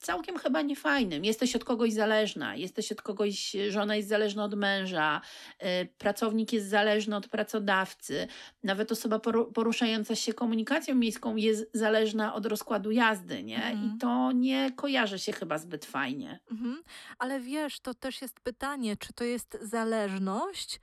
[0.00, 1.24] całkiem chyba niefajnym.
[1.24, 5.20] Jesteś od kogoś zależna, jesteś od kogoś, żona jest zależna od męża,
[5.62, 8.28] y, pracownik jest zależny od pracodawcy,
[8.62, 9.18] nawet osoba
[9.54, 13.64] poruszająca się komunikacją miejską jest zależna od rozkładu jazdy, nie?
[13.64, 13.96] Mhm.
[13.96, 16.40] I to nie kojarzy się chyba zbyt fajnie.
[16.50, 16.82] Mhm.
[17.18, 20.80] Ale wiesz, to też jest pytanie, czy to jest zależność,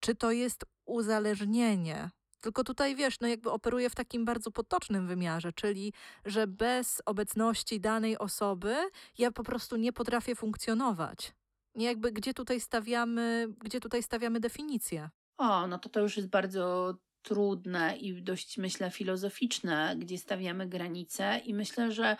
[0.00, 2.10] czy to jest uzależnienie?
[2.40, 5.92] Tylko tutaj wiesz, no jakby operuje w takim bardzo potocznym wymiarze, czyli
[6.24, 8.76] że bez obecności danej osoby
[9.18, 11.32] ja po prostu nie potrafię funkcjonować.
[11.74, 15.10] Jakby gdzie tutaj stawiamy, gdzie tutaj stawiamy definicję.
[15.38, 21.38] O, no to to już jest bardzo trudne i dość myślę filozoficzne, gdzie stawiamy granice
[21.38, 22.16] i myślę, że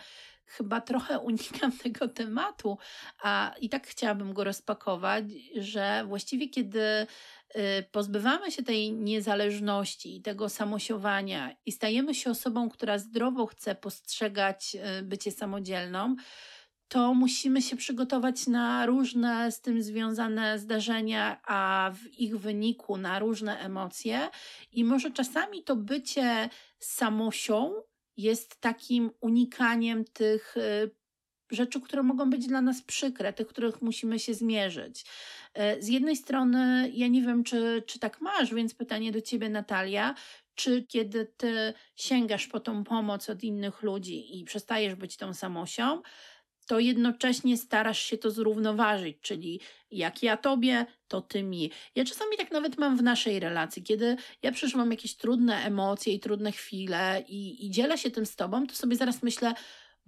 [0.51, 2.77] chyba trochę unikam tego tematu,
[3.23, 7.07] a i tak chciałabym go rozpakować, że właściwie kiedy
[7.55, 13.75] Y, pozbywamy się tej niezależności i tego samosiowania i stajemy się osobą, która zdrowo chce
[13.75, 16.15] postrzegać y, bycie samodzielną,
[16.87, 23.19] to musimy się przygotować na różne z tym związane zdarzenia, a w ich wyniku na
[23.19, 24.29] różne emocje.
[24.71, 27.73] I może czasami to bycie samosią
[28.17, 30.91] jest takim unikaniem tych y,
[31.51, 35.05] rzeczy, które mogą być dla nas przykre, tych, których musimy się zmierzyć.
[35.53, 39.49] E, z jednej strony, ja nie wiem, czy, czy tak masz, więc pytanie do ciebie,
[39.49, 40.15] Natalia.
[40.55, 46.01] Czy kiedy ty sięgasz po tą pomoc od innych ludzi i przestajesz być tą samosią,
[46.67, 49.59] to jednocześnie starasz się to zrównoważyć, czyli
[49.91, 51.71] jak ja tobie, to ty mi.
[51.95, 56.19] Ja czasami tak nawet mam w naszej relacji, kiedy ja przeżywam jakieś trudne emocje i
[56.19, 59.53] trudne chwile i, i dzielę się tym z tobą, to sobie zaraz myślę,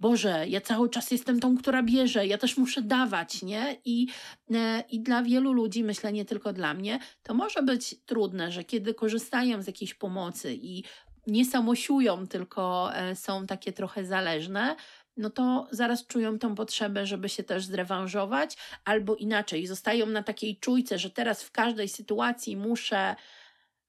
[0.00, 3.76] Boże, ja cały czas jestem tą, która bierze, ja też muszę dawać, nie?
[3.84, 4.06] I,
[4.54, 8.64] e, I dla wielu ludzi, myślę nie tylko dla mnie, to może być trudne, że
[8.64, 10.84] kiedy korzystają z jakiejś pomocy i
[11.26, 14.76] nie samosiują, tylko e, są takie trochę zależne,
[15.16, 20.56] no to zaraz czują tą potrzebę, żeby się też zrewanżować, albo inaczej, zostają na takiej
[20.56, 23.16] czujce, że teraz w każdej sytuacji muszę.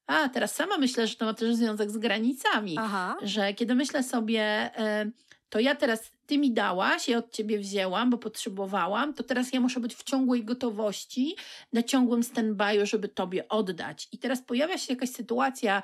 [0.06, 3.16] A, teraz sama myślę, że to ma też związek z granicami, Aha.
[3.22, 4.40] że kiedy myślę sobie,
[4.78, 5.10] e,
[5.48, 9.60] to ja teraz ty mi dałaś, ja od ciebie wzięłam, bo potrzebowałam, to teraz ja
[9.60, 11.36] muszę być w ciągłej gotowości,
[11.72, 14.08] na ciągłym stand-by'u, żeby tobie oddać.
[14.12, 15.82] I teraz pojawia się jakaś sytuacja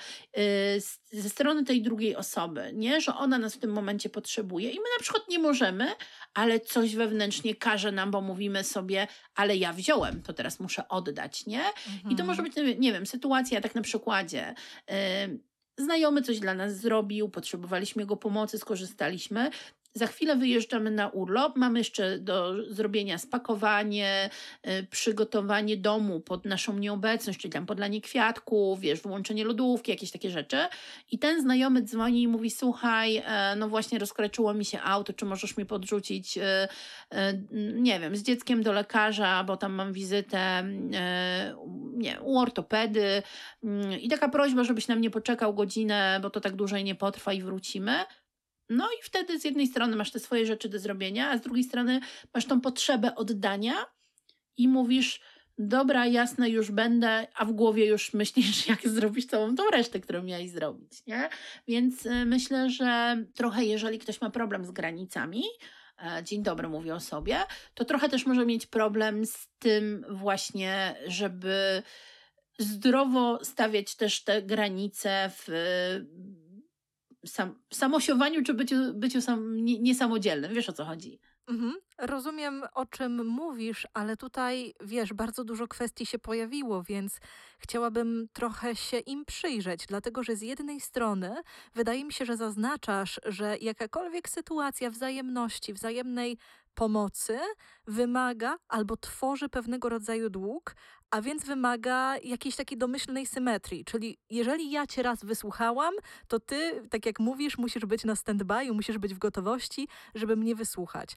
[1.13, 3.01] yy, ze strony tej drugiej osoby, nie?
[3.01, 5.87] że ona nas w tym momencie potrzebuje i my na przykład nie możemy,
[6.35, 11.47] ale coś wewnętrznie każe nam, bo mówimy sobie, ale ja wziąłem, to teraz muszę oddać,
[11.47, 11.65] nie?
[11.65, 12.13] Mhm.
[12.13, 14.55] I to może być, nie wiem, sytuacja tak na przykładzie.
[14.89, 14.95] Yy,
[15.79, 19.51] Znajomy coś dla nas zrobił, potrzebowaliśmy jego pomocy, skorzystaliśmy.
[19.95, 21.57] Za chwilę wyjeżdżamy na urlop.
[21.57, 24.31] Mamy jeszcze do zrobienia spakowanie,
[24.67, 30.31] y, przygotowanie domu pod naszą nieobecność, czyli tam podlanie kwiatków, wiesz, wyłączenie lodówki, jakieś takie
[30.31, 30.57] rzeczy.
[31.11, 35.25] I ten znajomy dzwoni i mówi: Słuchaj, e, no właśnie rozkraczyło mi się auto, czy
[35.25, 36.69] możesz mi podrzucić, e,
[37.11, 37.33] e,
[37.75, 40.63] nie wiem, z dzieckiem do lekarza, bo tam mam wizytę
[41.93, 43.23] nie, u ortopedy.
[43.65, 47.33] Mm, I taka prośba, żebyś na mnie poczekał godzinę, bo to tak dłużej nie potrwa
[47.33, 48.05] i wrócimy.
[48.73, 51.65] No i wtedy z jednej strony masz te swoje rzeczy do zrobienia, a z drugiej
[51.65, 52.01] strony
[52.35, 53.87] masz tą potrzebę oddania
[54.57, 55.21] i mówisz,
[55.59, 60.23] dobra, jasne, już będę, a w głowie już myślisz, jak zrobić całą tą resztę, którą
[60.23, 61.29] miałeś zrobić, nie?
[61.69, 65.43] Więc y, myślę, że trochę jeżeli ktoś ma problem z granicami,
[65.99, 67.39] e, dzień dobry mówię o sobie,
[67.75, 71.83] to trochę też może mieć problem z tym właśnie, żeby
[72.59, 75.49] zdrowo stawiać też te granice w
[77.27, 80.55] sam, samosiowaniu czy byciu, byciu sam, nie, niesamodzielnym.
[80.55, 81.21] Wiesz o co chodzi.
[81.49, 81.75] Mhm.
[81.99, 87.19] Rozumiem, o czym mówisz, ale tutaj, wiesz, bardzo dużo kwestii się pojawiło, więc
[87.59, 91.35] chciałabym trochę się im przyjrzeć, dlatego że z jednej strony
[91.75, 96.39] wydaje mi się, że zaznaczasz, że jakakolwiek sytuacja wzajemności, wzajemnej
[96.75, 97.39] pomocy
[97.87, 100.75] wymaga albo tworzy pewnego rodzaju dług,
[101.13, 103.85] a więc wymaga jakiejś takiej domyślnej symetrii.
[103.85, 105.95] Czyli jeżeli ja cię raz wysłuchałam,
[106.29, 110.55] to ty, tak jak mówisz, musisz być na stand-by, musisz być w gotowości, żeby mnie
[110.55, 111.17] wysłuchać.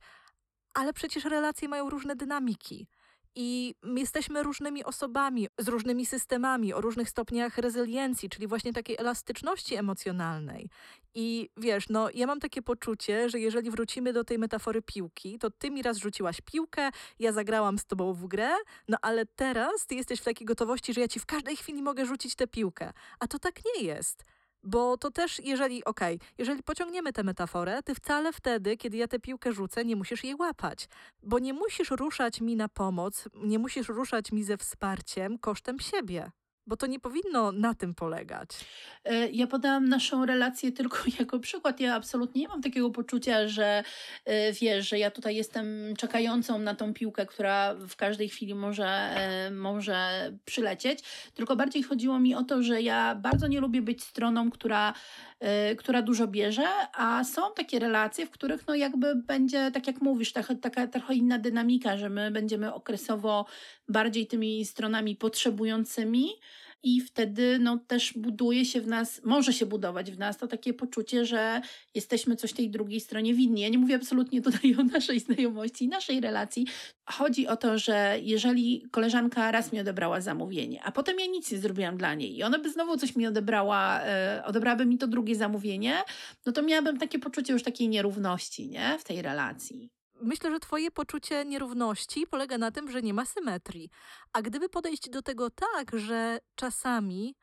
[0.74, 2.88] Ale przecież relacje mają różne dynamiki
[3.36, 9.76] i jesteśmy różnymi osobami, z różnymi systemami, o różnych stopniach rezyliencji, czyli właśnie takiej elastyczności
[9.76, 10.70] emocjonalnej.
[11.16, 15.52] I wiesz, no ja mam takie poczucie, że jeżeli wrócimy do tej metafory piłki, to
[15.52, 18.52] ty mi raz rzuciłaś piłkę, ja zagrałam z tobą w grę,
[18.88, 22.06] no ale teraz ty jesteś w takiej gotowości, że ja ci w każdej chwili mogę
[22.06, 22.94] rzucić tę piłkę.
[23.20, 24.24] A to tak nie jest.
[24.66, 29.08] Bo to też, jeżeli, okej, okay, jeżeli pociągniemy tę metaforę, ty wcale wtedy, kiedy ja
[29.08, 30.88] tę piłkę rzucę, nie musisz jej łapać.
[31.24, 36.32] Bo nie musisz ruszać mi na pomoc, nie musisz ruszać mi ze wsparciem kosztem siebie.
[36.68, 38.50] Bo to nie powinno na tym polegać.
[39.06, 41.80] E, ja podałam naszą relację tylko jako przykład.
[41.80, 43.84] Ja absolutnie nie mam takiego poczucia, że
[44.26, 48.88] e, wiesz, że ja tutaj jestem czekającą na tą piłkę, która w każdej chwili może,
[48.88, 51.00] e, może przylecieć.
[51.34, 54.94] Tylko bardziej chodziło mi o to, że ja bardzo nie lubię być stroną, która,
[55.78, 60.34] która dużo bierze, a są takie relacje, w których no jakby będzie, tak jak mówisz,
[60.34, 63.46] taka, taka trochę inna dynamika, że my będziemy okresowo
[63.90, 66.30] bardziej tymi stronami potrzebującymi
[66.84, 70.74] i wtedy no, też buduje się w nas, może się budować w nas to takie
[70.74, 71.62] poczucie, że
[71.96, 73.62] jesteśmy coś tej drugiej stronie winni.
[73.62, 76.68] Ja nie mówię absolutnie tutaj o naszej znajomości, naszej relacji.
[77.10, 81.58] Chodzi o to, że jeżeli koleżanka raz mi odebrała zamówienie, a potem ja nic nie
[81.58, 85.36] zrobiłam dla niej i ona by znowu coś mi odebrała, e, odebrałaby mi to drugie
[85.36, 86.04] zamówienie,
[86.46, 88.98] no to miałabym takie poczucie już takiej nierówności nie?
[89.00, 89.95] w tej relacji.
[90.22, 93.90] Myślę, że Twoje poczucie nierówności polega na tym, że nie ma symetrii.
[94.34, 97.36] A gdyby podejść do tego tak, że czasami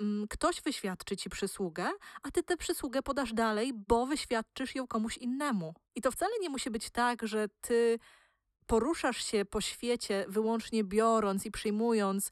[0.00, 1.90] mm, ktoś wyświadczy Ci przysługę,
[2.22, 5.74] a Ty tę przysługę podasz dalej, bo wyświadczysz ją komuś innemu.
[5.94, 7.98] I to wcale nie musi być tak, że Ty
[8.66, 12.30] poruszasz się po świecie wyłącznie biorąc i przyjmując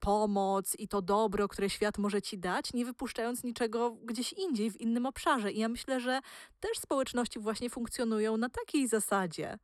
[0.00, 4.80] pomoc i to dobro, które świat może ci dać, nie wypuszczając niczego gdzieś indziej, w
[4.80, 5.52] innym obszarze.
[5.52, 6.20] I ja myślę, że
[6.60, 9.58] też społeczności właśnie funkcjonują na takiej zasadzie,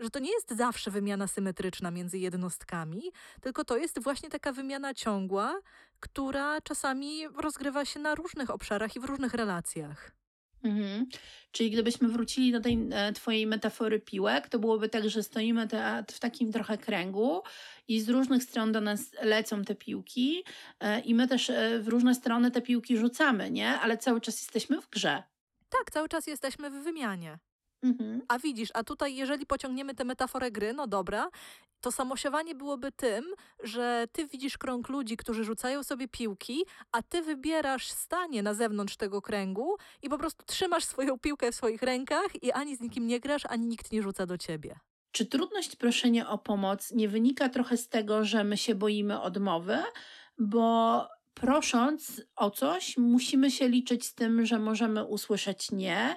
[0.00, 3.02] że to nie jest zawsze wymiana symetryczna między jednostkami,
[3.40, 5.60] tylko to jest właśnie taka wymiana ciągła,
[6.00, 10.12] która czasami rozgrywa się na różnych obszarach i w różnych relacjach.
[10.64, 11.06] Mhm.
[11.52, 16.04] Czyli gdybyśmy wrócili do tej e, twojej metafory piłek, to byłoby tak, że stoimy te,
[16.10, 17.42] w takim trochę kręgu
[17.88, 20.44] i z różnych stron do nas lecą te piłki
[20.80, 23.68] e, i my też e, w różne strony te piłki rzucamy, nie?
[23.68, 25.22] Ale cały czas jesteśmy w grze.
[25.68, 27.38] Tak, cały czas jesteśmy w wymianie.
[27.82, 28.22] Mhm.
[28.28, 31.30] A widzisz, a tutaj jeżeli pociągniemy tę metaforę gry, no dobra,
[31.80, 33.24] to samosiowanie byłoby tym,
[33.62, 38.96] że ty widzisz krąg ludzi, którzy rzucają sobie piłki, a ty wybierasz stanie na zewnątrz
[38.96, 43.06] tego kręgu i po prostu trzymasz swoją piłkę w swoich rękach i ani z nikim
[43.06, 44.78] nie grasz, ani nikt nie rzuca do ciebie.
[45.12, 49.78] Czy trudność proszenia o pomoc nie wynika trochę z tego, że my się boimy odmowy?
[50.38, 56.16] Bo prosząc o coś, musimy się liczyć z tym, że możemy usłyszeć nie.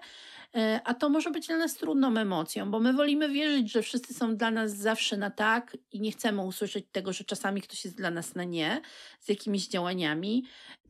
[0.55, 4.13] E, a to może być dla nas trudną emocją, bo my wolimy wierzyć, że wszyscy
[4.13, 7.97] są dla nas zawsze na tak i nie chcemy usłyszeć tego, że czasami ktoś jest
[7.97, 8.81] dla nas na nie
[9.19, 10.43] z jakimiś działaniami.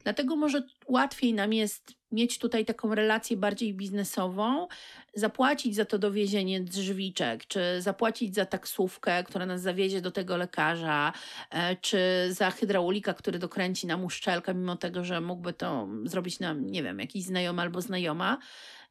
[0.04, 4.68] Dlatego może łatwiej nam jest mieć tutaj taką relację bardziej biznesową,
[5.14, 11.14] zapłacić za to dowiezienie drzwiczek, czy zapłacić za taksówkę, która nas zawiezie do tego lekarza,
[11.50, 12.00] e, czy
[12.30, 17.00] za hydraulika, który dokręci nam uszczelkę, mimo tego, że mógłby to zrobić nam, nie wiem,
[17.00, 18.38] jakiś znajomy albo znajoma.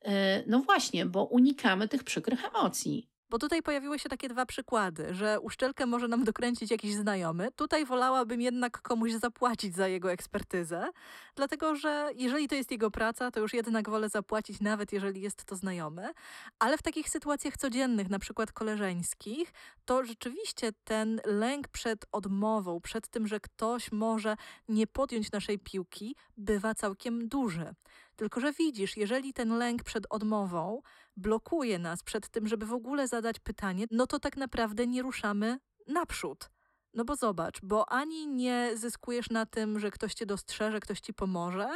[0.04, 3.12] E, no właśnie, bo unikamy tych przykrych emocji.
[3.32, 7.48] Bo tutaj pojawiły się takie dwa przykłady, że uszczelkę może nam dokręcić jakiś znajomy.
[7.56, 10.90] Tutaj wolałabym jednak komuś zapłacić za jego ekspertyzę,
[11.36, 15.44] dlatego że jeżeli to jest jego praca, to już jednak wolę zapłacić, nawet jeżeli jest
[15.44, 16.10] to znajomy.
[16.58, 19.52] Ale w takich sytuacjach codziennych, na przykład koleżeńskich,
[19.84, 24.36] to rzeczywiście ten lęk przed odmową, przed tym, że ktoś może
[24.68, 27.74] nie podjąć naszej piłki, bywa całkiem duży.
[28.22, 30.82] Tylko, że widzisz, jeżeli ten lęk przed odmową
[31.16, 35.58] blokuje nas przed tym, żeby w ogóle zadać pytanie, no to tak naprawdę nie ruszamy
[35.86, 36.50] naprzód.
[36.94, 41.14] No bo zobacz, bo ani nie zyskujesz na tym, że ktoś cię dostrzeże, ktoś ci
[41.14, 41.68] pomoże,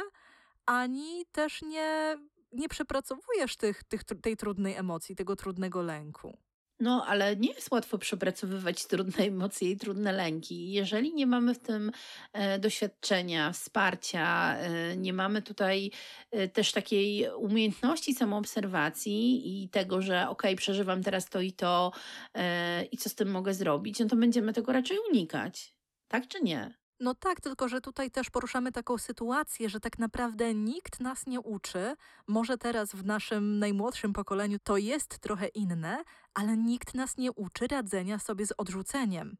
[0.65, 2.17] ani też nie,
[2.51, 6.37] nie przepracowujesz tych, tych, tej trudnej emocji, tego trudnego lęku.
[6.79, 10.71] No, ale nie jest łatwo przepracowywać trudne emocje i trudne lęki.
[10.71, 11.91] Jeżeli nie mamy w tym
[12.33, 15.91] e, doświadczenia, wsparcia, e, nie mamy tutaj
[16.31, 21.91] e, też takiej umiejętności samoobserwacji i tego, że ok, przeżywam teraz to i to
[22.91, 25.73] i co z tym mogę zrobić, no to będziemy tego raczej unikać.
[26.07, 26.86] Tak czy nie?
[26.99, 31.39] No tak, tylko że tutaj też poruszamy taką sytuację, że tak naprawdę nikt nas nie
[31.39, 31.95] uczy.
[32.27, 37.67] Może teraz w naszym najmłodszym pokoleniu to jest trochę inne, ale nikt nas nie uczy
[37.67, 39.37] radzenia sobie z odrzuceniem.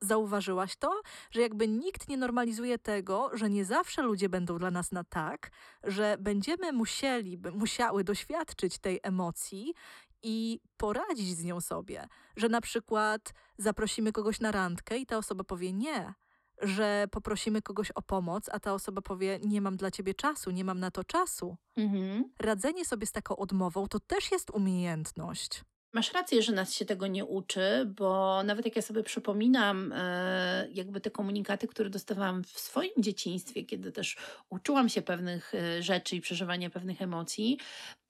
[0.00, 4.92] Zauważyłaś to, że jakby nikt nie normalizuje tego, że nie zawsze ludzie będą dla nas
[4.92, 5.50] na tak,
[5.84, 9.74] że będziemy musieli, musiały doświadczyć tej emocji
[10.22, 15.44] i poradzić z nią sobie, że na przykład zaprosimy kogoś na randkę i ta osoba
[15.44, 16.14] powie nie
[16.62, 20.64] że poprosimy kogoś o pomoc, a ta osoba powie: Nie mam dla ciebie czasu, nie
[20.64, 21.56] mam na to czasu.
[21.76, 22.24] Mhm.
[22.38, 25.64] Radzenie sobie z taką odmową to też jest umiejętność.
[25.92, 30.68] Masz rację, że nas się tego nie uczy, bo nawet jak ja sobie przypominam, e,
[30.72, 34.16] jakby te komunikaty, które dostawałam w swoim dzieciństwie, kiedy też
[34.50, 37.58] uczyłam się pewnych e, rzeczy i przeżywania pewnych emocji,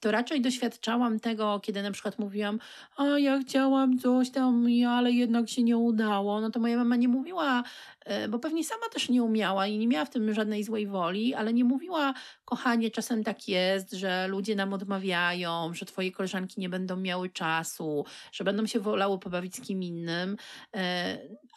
[0.01, 2.59] to raczej doświadczałam tego, kiedy na przykład mówiłam,
[2.97, 6.41] a ja chciałam coś tam, ale jednak się nie udało.
[6.41, 7.63] No to moja mama nie mówiła,
[8.05, 11.35] e, bo pewnie sama też nie umiała i nie miała w tym żadnej złej woli,
[11.35, 12.15] ale nie mówiła,
[12.45, 17.68] kochanie, czasem tak jest, że ludzie nam odmawiają, że twoje koleżanki nie będą miały czasu,
[18.33, 20.37] że będą się wolały pobawić z kim innym,
[20.77, 20.79] e,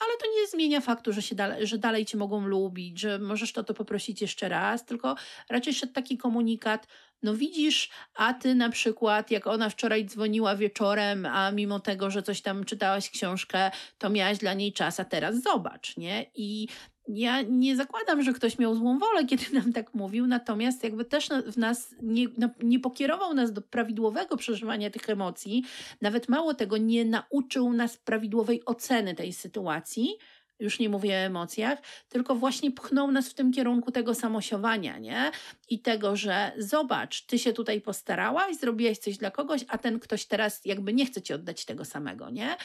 [0.02, 3.54] ale to nie zmienia faktu, że, się dalej, że dalej cię mogą lubić, że możesz
[3.54, 5.16] to, to poprosić jeszcze raz, tylko
[5.50, 6.88] raczej szedł taki komunikat,
[7.24, 12.24] no widzisz, a ty na przykład, jak ona wczoraj dzwoniła wieczorem, a mimo tego, że
[12.24, 16.26] coś tam czytałaś książkę, to miałaś dla niej czas, a teraz zobacz, nie?
[16.36, 16.68] I
[17.14, 21.30] ja nie zakładam, że ktoś miał złą wolę, kiedy nam tak mówił, natomiast jakby też
[21.48, 25.64] w nas nie, no, nie pokierował nas do prawidłowego przeżywania tych emocji,
[26.02, 30.18] nawet mało tego, nie nauczył nas prawidłowej oceny tej sytuacji,
[30.62, 35.32] już nie mówię o emocjach, tylko właśnie pchnął nas w tym kierunku tego samosiowania, nie?
[35.70, 40.26] I tego, że zobacz, ty się tutaj postarałaś, zrobiłaś coś dla kogoś, a ten ktoś
[40.26, 42.56] teraz jakby nie chce ci oddać tego samego, nie?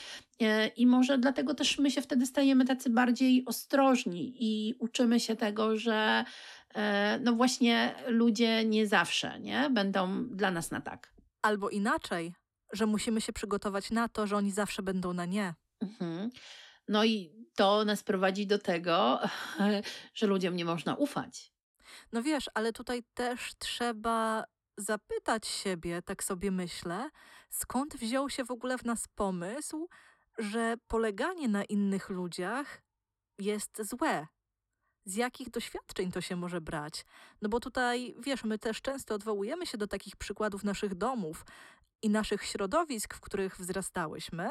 [0.40, 5.36] E, I może dlatego też my się wtedy stajemy tacy bardziej ostrożni i uczymy się
[5.36, 6.24] tego, że
[6.74, 9.70] e, no właśnie ludzie nie zawsze, nie?
[9.70, 11.12] Będą dla nas na tak.
[11.42, 12.32] Albo inaczej,
[12.72, 15.54] że musimy się przygotować na to, że oni zawsze będą na nie.
[15.80, 16.30] Mhm.
[16.88, 19.20] No i to nas prowadzi do tego,
[20.14, 21.52] że ludziom nie można ufać.
[22.12, 24.44] No wiesz, ale tutaj też trzeba
[24.76, 27.10] zapytać siebie, tak sobie myślę,
[27.50, 29.88] skąd wziął się w ogóle w nas pomysł,
[30.38, 32.82] że poleganie na innych ludziach
[33.38, 34.26] jest złe.
[35.04, 37.04] Z jakich doświadczeń to się może brać?
[37.42, 41.44] No bo tutaj, wiesz, my też często odwołujemy się do takich przykładów naszych domów,
[42.02, 44.48] i naszych środowisk, w których wzrastałyśmy.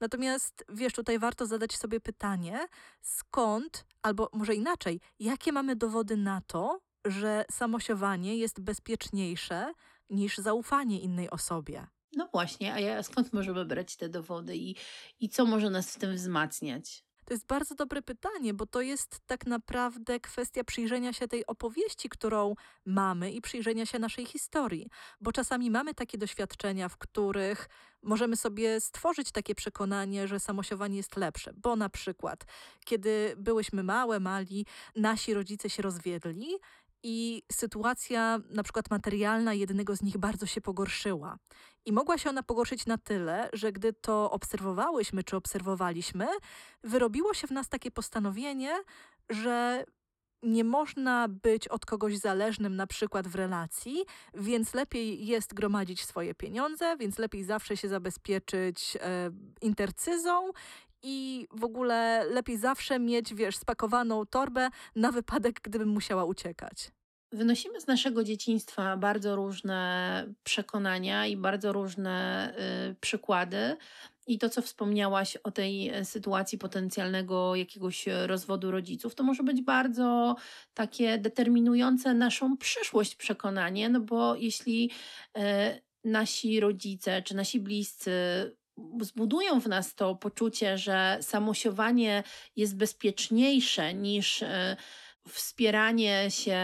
[0.00, 2.66] Natomiast wiesz, tutaj warto zadać sobie pytanie,
[3.00, 9.72] skąd, albo może inaczej, jakie mamy dowody na to, że samosiowanie jest bezpieczniejsze
[10.10, 11.86] niż zaufanie innej osobie.
[12.16, 14.76] No właśnie, a ja skąd możemy brać te dowody i,
[15.20, 17.04] i co może nas w tym wzmacniać?
[17.24, 22.08] To jest bardzo dobre pytanie, bo to jest tak naprawdę kwestia przyjrzenia się tej opowieści,
[22.08, 22.54] którą
[22.86, 24.88] mamy i przyjrzenia się naszej historii.
[25.20, 27.68] Bo czasami mamy takie doświadczenia, w których
[28.02, 31.52] możemy sobie stworzyć takie przekonanie, że samosiowanie jest lepsze.
[31.54, 32.44] Bo na przykład,
[32.84, 34.66] kiedy byłyśmy małe, mali,
[34.96, 36.58] nasi rodzice się rozwiedli
[37.02, 41.38] i sytuacja na przykład materialna jednego z nich bardzo się pogorszyła.
[41.84, 46.26] I mogła się ona pogorszyć na tyle, że gdy to obserwowałyśmy czy obserwowaliśmy,
[46.84, 48.72] wyrobiło się w nas takie postanowienie,
[49.30, 49.84] że
[50.42, 56.34] nie można być od kogoś zależnym, na przykład w relacji, więc lepiej jest gromadzić swoje
[56.34, 59.30] pieniądze, więc lepiej zawsze się zabezpieczyć e,
[59.60, 60.50] intercyzą
[61.02, 66.92] i w ogóle lepiej zawsze mieć, wiesz, spakowaną torbę na wypadek, gdybym musiała uciekać.
[67.32, 72.54] Wynosimy z naszego dzieciństwa bardzo różne przekonania i bardzo różne
[72.90, 73.76] y, przykłady.
[74.26, 79.62] I to, co wspomniałaś o tej e, sytuacji potencjalnego jakiegoś rozwodu rodziców, to może być
[79.62, 80.36] bardzo
[80.74, 84.90] takie determinujące naszą przyszłość przekonanie, no bo jeśli
[85.38, 85.40] y,
[86.04, 88.12] nasi rodzice czy nasi bliscy
[89.00, 92.22] zbudują w nas to poczucie, że samosiowanie
[92.56, 94.76] jest bezpieczniejsze niż e,
[95.28, 96.58] wspieranie się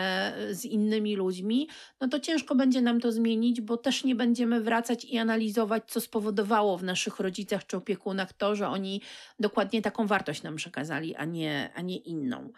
[0.51, 1.69] z innymi ludźmi,
[2.01, 6.01] no to ciężko będzie nam to zmienić, bo też nie będziemy wracać i analizować, co
[6.01, 9.03] spowodowało w naszych rodzicach czy opiekunach to, że oni
[9.39, 12.53] dokładnie taką wartość nam przekazali, a nie, a nie inną.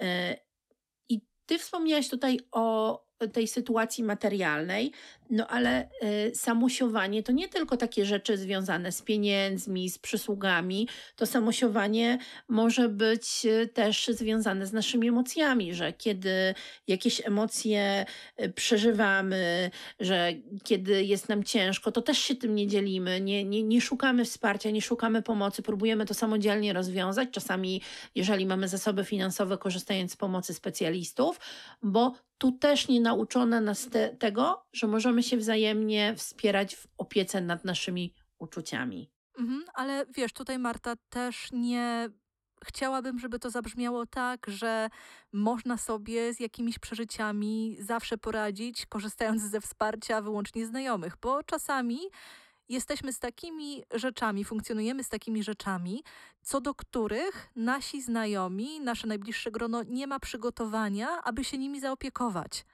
[0.00, 0.36] E,
[1.08, 4.92] I ty wspomniałaś tutaj o tej sytuacji materialnej,
[5.30, 5.88] no ale
[6.28, 10.88] y, samosiowanie to nie tylko takie rzeczy związane z pieniędzmi, z przysługami.
[11.16, 16.54] To samosiowanie może być y, też związane z naszymi emocjami, że kiedy
[16.86, 18.06] jakieś emocje
[18.42, 20.32] y, przeżywamy, że
[20.64, 24.70] kiedy jest nam ciężko, to też się tym nie dzielimy, nie, nie, nie szukamy wsparcia,
[24.70, 27.28] nie szukamy pomocy, próbujemy to samodzielnie rozwiązać.
[27.32, 27.82] Czasami,
[28.14, 31.40] jeżeli mamy zasoby finansowe, korzystając z pomocy specjalistów,
[31.82, 37.40] bo tu też nie nauczono nas te, tego, że możemy się wzajemnie wspierać w opiece
[37.40, 39.10] nad naszymi uczuciami.
[39.38, 42.08] Mhm, ale wiesz, tutaj Marta też nie
[42.64, 44.88] chciałabym, żeby to zabrzmiało tak, że
[45.32, 51.98] można sobie z jakimiś przeżyciami zawsze poradzić, korzystając ze wsparcia wyłącznie znajomych, bo czasami
[52.68, 56.02] jesteśmy z takimi rzeczami, funkcjonujemy z takimi rzeczami,
[56.42, 62.64] co do których nasi znajomi, nasze najbliższe grono nie ma przygotowania, aby się nimi zaopiekować.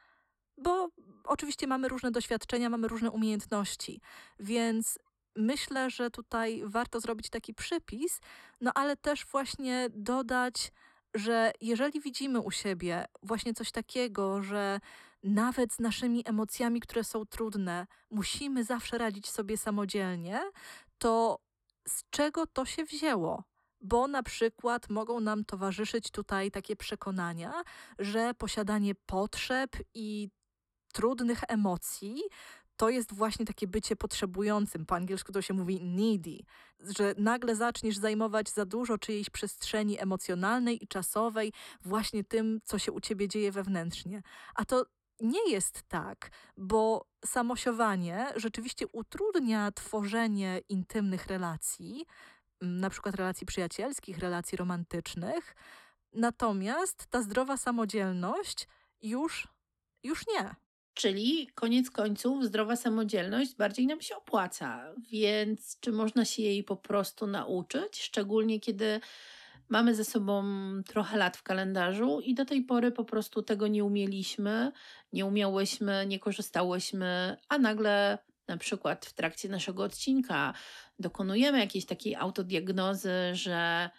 [0.59, 0.89] Bo
[1.25, 4.01] oczywiście mamy różne doświadczenia, mamy różne umiejętności,
[4.41, 4.99] więc
[5.37, 8.21] myślę, że tutaj warto zrobić taki przypis,
[8.61, 10.73] no ale też właśnie dodać,
[11.15, 14.81] że jeżeli widzimy u siebie właśnie coś takiego, że
[15.25, 20.41] nawet z naszymi emocjami, które są trudne, musimy zawsze radzić sobie samodzielnie,
[20.99, 21.39] to
[21.89, 23.45] z czego to się wzięło?
[23.81, 27.53] Bo na przykład mogą nam towarzyszyć tutaj takie przekonania,
[27.99, 30.29] że posiadanie potrzeb i
[30.93, 32.23] trudnych emocji
[32.77, 34.87] to jest właśnie takie bycie potrzebującym.
[34.87, 36.39] Po angielsku to się mówi needy,
[36.81, 42.93] że nagle zaczniesz zajmować za dużo czyjejś przestrzeni emocjonalnej i czasowej właśnie tym, co się
[42.93, 44.23] u ciebie dzieje wewnętrznie.
[44.55, 44.85] A to
[45.25, 52.07] nie jest tak, bo samosiowanie rzeczywiście utrudnia tworzenie intymnych relacji,
[52.61, 55.55] na przykład relacji przyjacielskich, relacji romantycznych.
[56.13, 58.69] Natomiast ta zdrowa samodzielność
[59.03, 59.49] już,
[60.03, 60.55] już nie.
[60.95, 64.95] Czyli koniec końców zdrowa samodzielność bardziej nam się opłaca.
[65.11, 69.01] Więc czy można się jej po prostu nauczyć, szczególnie kiedy
[69.69, 70.45] mamy ze sobą
[70.87, 74.73] trochę lat w kalendarzu i do tej pory po prostu tego nie umieliśmy,
[75.13, 80.55] nie umiałyśmy, nie korzystałyśmy, a nagle na przykład w trakcie naszego odcinka
[80.99, 83.91] dokonujemy jakiejś takiej autodiagnozy, że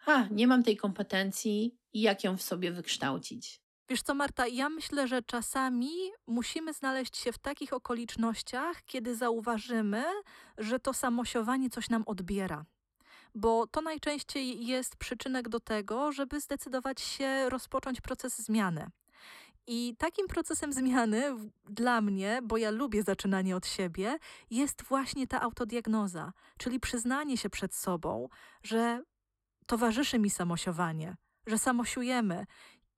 [0.00, 3.62] ha, nie mam tej kompetencji i jak ją w sobie wykształcić.
[3.88, 5.90] Wiesz co, Marta, ja myślę, że czasami
[6.26, 10.04] musimy znaleźć się w takich okolicznościach, kiedy zauważymy,
[10.58, 12.64] że to samosiowanie coś nam odbiera.
[13.34, 18.90] Bo to najczęściej jest przyczynek do tego, żeby zdecydować się rozpocząć proces zmiany.
[19.66, 24.18] I takim procesem zmiany dla mnie, bo ja lubię zaczynanie od siebie,
[24.50, 28.28] jest właśnie ta autodiagnoza, czyli przyznanie się przed sobą,
[28.62, 29.02] że
[29.66, 31.16] towarzyszy mi samosiowanie,
[31.46, 32.46] że samosiujemy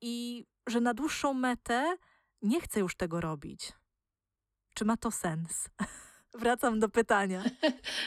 [0.00, 1.96] i że na dłuższą metę
[2.42, 3.72] nie chcę już tego robić.
[4.74, 5.68] Czy ma to sens?
[6.34, 7.42] Wracam do pytania.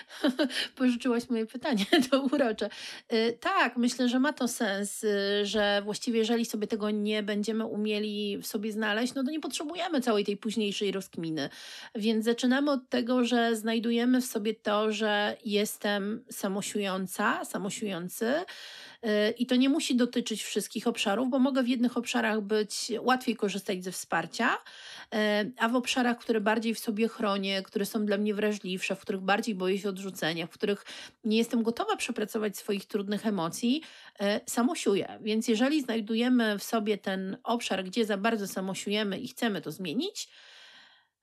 [0.75, 2.69] Pożyczyłaś moje pytanie, to urocze.
[3.13, 7.65] Y, tak, myślę, że ma to sens, y, że właściwie jeżeli sobie tego nie będziemy
[7.65, 11.49] umieli w sobie znaleźć, no to nie potrzebujemy całej tej późniejszej rozkminy.
[11.95, 18.33] Więc zaczynamy od tego, że znajdujemy w sobie to, że jestem samosiująca, samosiujący,
[19.37, 23.83] I to nie musi dotyczyć wszystkich obszarów, bo mogę w jednych obszarach być łatwiej korzystać
[23.83, 25.17] ze wsparcia, y,
[25.57, 29.21] a w obszarach, które bardziej w sobie chronię, które są dla mnie wrażliwsze, w których
[29.21, 30.85] bardziej boję się odrzucenia, w których
[31.23, 33.81] nie jestem gotowa przepracować swoich trudnych emocji,
[34.21, 35.19] y, samosiuję.
[35.21, 40.29] Więc jeżeli znajdujemy w sobie ten obszar, gdzie za bardzo samosiujemy i chcemy to zmienić,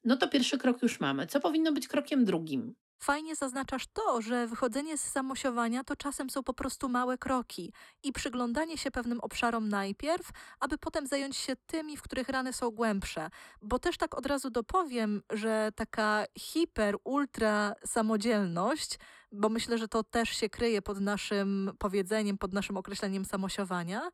[0.04, 1.26] no to pierwszy krok już mamy.
[1.26, 2.74] Co powinno być krokiem drugim?
[3.04, 8.12] Fajnie zaznaczasz to, że wychodzenie z samosiowania to czasem są po prostu małe kroki i
[8.12, 10.30] przyglądanie się pewnym obszarom najpierw,
[10.60, 13.30] aby potem zająć się tymi, w których rany są głębsze.
[13.62, 18.98] Bo też tak od razu dopowiem, że taka hiper, ultra samodzielność,
[19.32, 24.10] bo myślę, że to też się kryje pod naszym powiedzeniem, pod naszym określeniem samosiowania,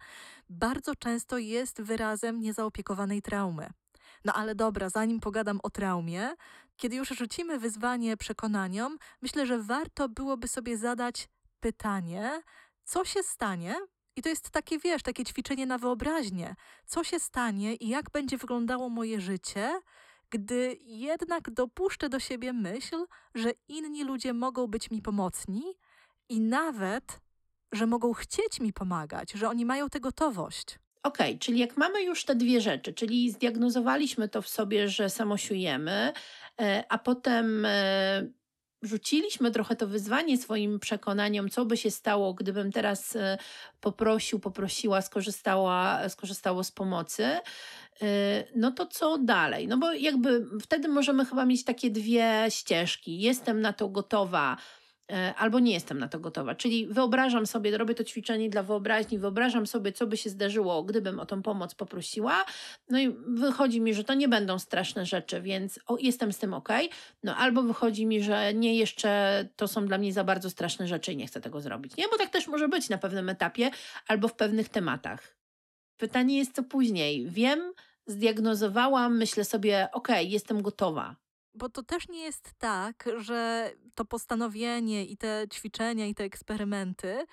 [0.48, 3.70] bardzo często jest wyrazem niezaopiekowanej traumy.
[4.24, 6.34] No ale dobra, zanim pogadam o traumie,
[6.76, 11.28] kiedy już rzucimy wyzwanie przekonaniom, myślę, że warto byłoby sobie zadać
[11.60, 12.42] pytanie,
[12.84, 13.74] co się stanie,
[14.16, 16.54] i to jest takie, wiesz, takie ćwiczenie na wyobraźnię.
[16.86, 19.80] Co się stanie i jak będzie wyglądało moje życie,
[20.30, 25.62] gdy jednak dopuszczę do siebie myśl, że inni ludzie mogą być mi pomocni
[26.28, 27.20] i nawet,
[27.72, 30.78] że mogą chcieć mi pomagać, że oni mają tę gotowość.
[31.02, 36.12] Okay, czyli jak mamy już te dwie rzeczy, czyli zdiagnozowaliśmy to w sobie, że samosiujemy,
[36.60, 38.26] e, a potem e,
[38.82, 43.38] rzuciliśmy trochę to wyzwanie swoim przekonaniom, co by się stało, gdybym teraz e,
[43.80, 47.28] poprosił, poprosiła, skorzystała, skorzystało z pomocy,
[48.56, 49.68] no to co dalej?
[49.68, 53.20] No bo jakby wtedy możemy chyba mieć takie dwie ścieżki.
[53.20, 54.56] Jestem na to gotowa,
[55.36, 56.54] albo nie jestem na to gotowa.
[56.54, 61.20] Czyli wyobrażam sobie, robię to ćwiczenie dla wyobraźni, wyobrażam sobie, co by się zdarzyło, gdybym
[61.20, 62.44] o tą pomoc poprosiła.
[62.88, 66.54] No i wychodzi mi, że to nie będą straszne rzeczy, więc o, jestem z tym
[66.54, 66.68] ok.
[67.22, 71.12] No albo wychodzi mi, że nie jeszcze to są dla mnie za bardzo straszne rzeczy
[71.12, 71.96] i nie chcę tego zrobić.
[71.96, 73.70] Nie, bo tak też może być na pewnym etapie
[74.08, 75.36] albo w pewnych tematach.
[75.96, 77.26] Pytanie jest co później.
[77.26, 77.72] Wiem,
[78.06, 81.16] zdiagnozowałam, myślę sobie, ok, jestem gotowa.
[81.54, 87.26] Bo to też nie jest tak, że to postanowienie i te ćwiczenia i te eksperymenty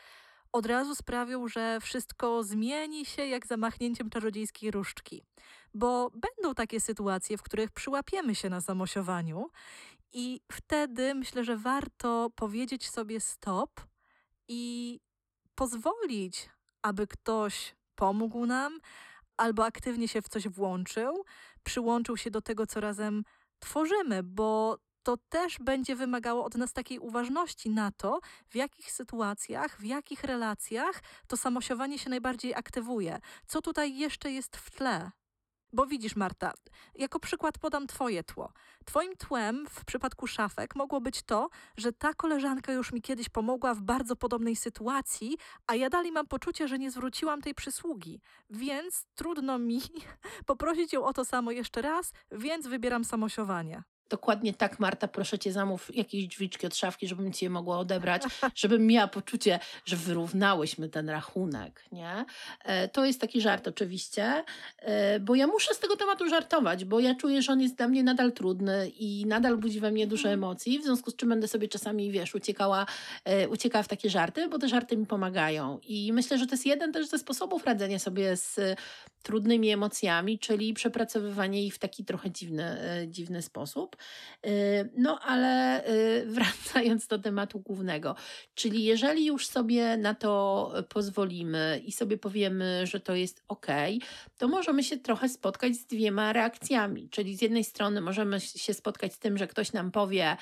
[0.51, 5.24] od razu sprawią, że wszystko zmieni się jak zamachnięciem czarodziejskiej różdżki.
[5.74, 9.49] Bo będą takie sytuacje, w których przyłapiemy się na samosiowaniu
[10.13, 13.82] i wtedy myślę, że warto powiedzieć sobie stop
[14.47, 14.99] i
[15.55, 16.49] pozwolić,
[16.82, 18.80] aby ktoś pomógł nam
[19.38, 21.26] albo aktywnie się w coś włączył,
[21.63, 23.24] przyłączył się do tego, co razem
[23.60, 29.80] tworzymy, bo to też będzie wymagało od nas takiej uważności na to, w jakich sytuacjach,
[29.80, 33.20] w jakich relacjach to samosiowanie się najbardziej aktywuje.
[33.47, 35.12] Co tutaj jeszcze jest w tle?
[35.74, 36.53] Bo widzisz, Marta,
[36.95, 38.53] jako przykład podam Twoje tło.
[38.86, 43.74] Twoim tłem w przypadku szafek mogło być to, że ta koleżanka już mi kiedyś pomogła
[43.74, 45.38] w bardzo podobnej sytuacji,
[45.68, 48.22] a ja dalej mam poczucie, że nie zwróciłam tej przysługi.
[48.49, 49.82] Więc trudno mi
[50.45, 53.84] poprosić ją o to samo jeszcze raz, więc wybieram samosiowanie.
[54.10, 58.24] Dokładnie tak, Marta, proszę cię, zamów jakieś drzwiczki od szafki, żebym ci je mogła odebrać,
[58.55, 62.26] żebym miała poczucie, że wyrównałyśmy ten rachunek, nie?
[62.64, 64.43] E, to jest taki żart oczywiście,
[64.80, 67.88] e, bo ja muszę z tego tematu żartować, bo ja czuję, że on jest dla
[67.88, 70.39] mnie nadal trudny i nadal budzi we mnie dużo mhm.
[70.39, 72.86] emocji, w związku z czym będę sobie czasami, wiesz, uciekała,
[73.26, 76.66] e, uciekała w takie żarty, bo te żarty mi pomagają i myślę, że to jest
[76.66, 78.60] jeden też ze sposobów radzenia sobie z
[79.24, 82.78] trudnymi emocjami, czyli przepracowywanie ich w taki trochę dziwny,
[83.08, 83.97] dziwny sposób.
[84.45, 88.16] Y, no ale y, wracając do tematu głównego,
[88.56, 93.68] czyli jeżeli już sobie na to pozwolimy i sobie powiemy, że to jest ok,
[94.38, 97.10] to możemy się trochę spotkać z dwiema reakcjami.
[97.10, 100.38] Czyli z jednej strony możemy się spotkać z tym, że ktoś nam powie,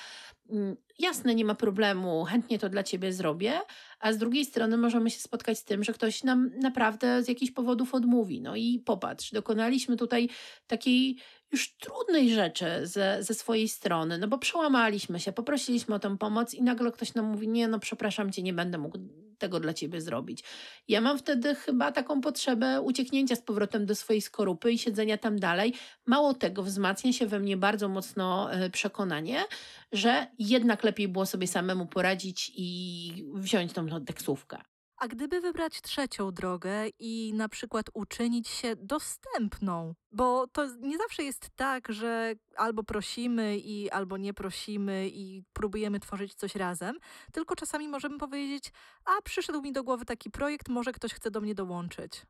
[0.49, 3.60] mm, jasne, nie ma problemu, chętnie to dla ciebie zrobię,
[3.99, 7.51] a z drugiej strony możemy się spotkać z tym, że ktoś nam naprawdę z jakichś
[7.51, 8.41] powodów odmówi.
[8.41, 10.30] No i popatrz, dokonaliśmy tutaj
[10.68, 11.18] takiej
[11.51, 16.53] już trudnej rzeczy ze, ze swojej strony, no bo przełamaliśmy się, poprosiliśmy o tę pomoc
[16.53, 18.97] i nagle ktoś nam mówi, nie no przepraszam cię, nie będę mógł
[19.37, 20.43] tego dla ciebie zrobić.
[20.87, 25.39] Ja mam wtedy chyba taką potrzebę ucieknięcia z powrotem do swojej skorupy i siedzenia tam
[25.39, 25.73] dalej.
[26.05, 29.43] Mało tego, wzmacnia się we mnie bardzo mocno e, przekonanie,
[29.91, 34.57] że jednak lepiej było sobie samemu poradzić i wziąć tą taksówkę.
[34.97, 41.23] A gdyby wybrać trzecią drogę i na przykład uczynić się dostępną, bo to nie zawsze
[41.23, 46.99] jest tak, że albo prosimy i albo nie prosimy i próbujemy tworzyć coś razem,
[47.33, 48.71] tylko czasami możemy powiedzieć:
[49.05, 52.25] A przyszedł mi do głowy taki projekt, może ktoś chce do mnie dołączyć.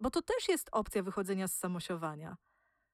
[0.00, 2.36] Bo to też jest opcja wychodzenia z samosiowania.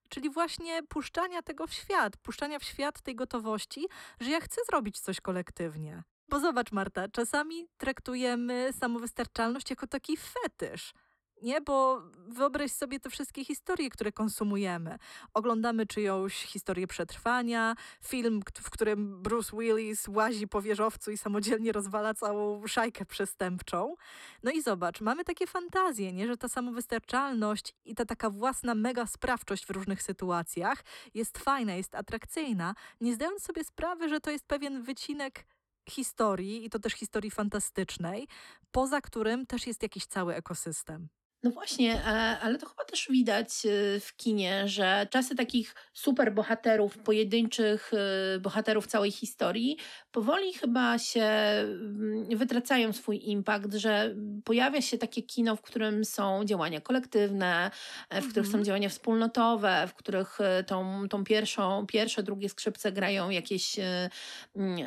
[0.09, 3.87] Czyli właśnie puszczania tego w świat, puszczania w świat tej gotowości,
[4.21, 6.03] że ja chcę zrobić coś kolektywnie.
[6.35, 10.93] Bo zobacz, Marta, czasami traktujemy samowystarczalność jako taki fetysz.
[11.43, 14.99] Nie, bo wyobraź sobie te wszystkie historie, które konsumujemy.
[15.35, 17.75] Oglądamy czyjąś historię przetrwania,
[18.05, 23.95] film, w którym Bruce Willis łazi po wieżowcu i samodzielnie rozwala całą szajkę przestępczą.
[24.43, 29.07] No i zobacz, mamy takie fantazje, nie, że ta samowystarczalność i ta taka własna mega
[29.07, 34.47] sprawczość w różnych sytuacjach jest fajna, jest atrakcyjna, nie zdając sobie sprawy, że to jest
[34.47, 35.45] pewien wycinek
[35.89, 38.29] historii, i to też historii fantastycznej,
[38.73, 41.09] poza którym też jest jakiś cały ekosystem.
[41.45, 46.35] No właśnie, e, ale to chyba też widać e, w kinie, że czasy takich super
[46.35, 49.77] bohaterów, pojedynczych e, bohaterów całej historii,
[50.13, 54.15] powoli chyba się mm, wytracają swój impact, że
[54.45, 57.71] pojawia się takie kino, w którym są działania kolektywne,
[58.11, 58.65] w których są mhm.
[58.65, 63.77] działania wspólnotowe, w których tą, tą pierwszą, pierwsze, drugie skrzypce grają jakieś
[64.57, 64.87] mm,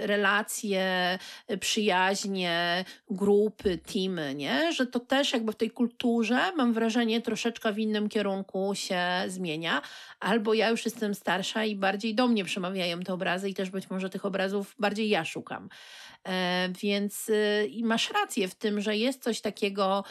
[0.00, 1.18] relacje,
[1.60, 4.72] przyjaźnie, grupy, teamy, nie?
[4.72, 9.00] Że to też jakby w tej kulturze kulturze, mam wrażenie, troszeczkę w innym kierunku się
[9.26, 9.82] zmienia.
[10.20, 13.90] Albo ja już jestem starsza i bardziej do mnie przemawiają te obrazy, i też być
[13.90, 15.68] może tych obrazów bardziej ja szukam.
[16.28, 20.04] E, więc y, i masz rację w tym, że jest coś takiego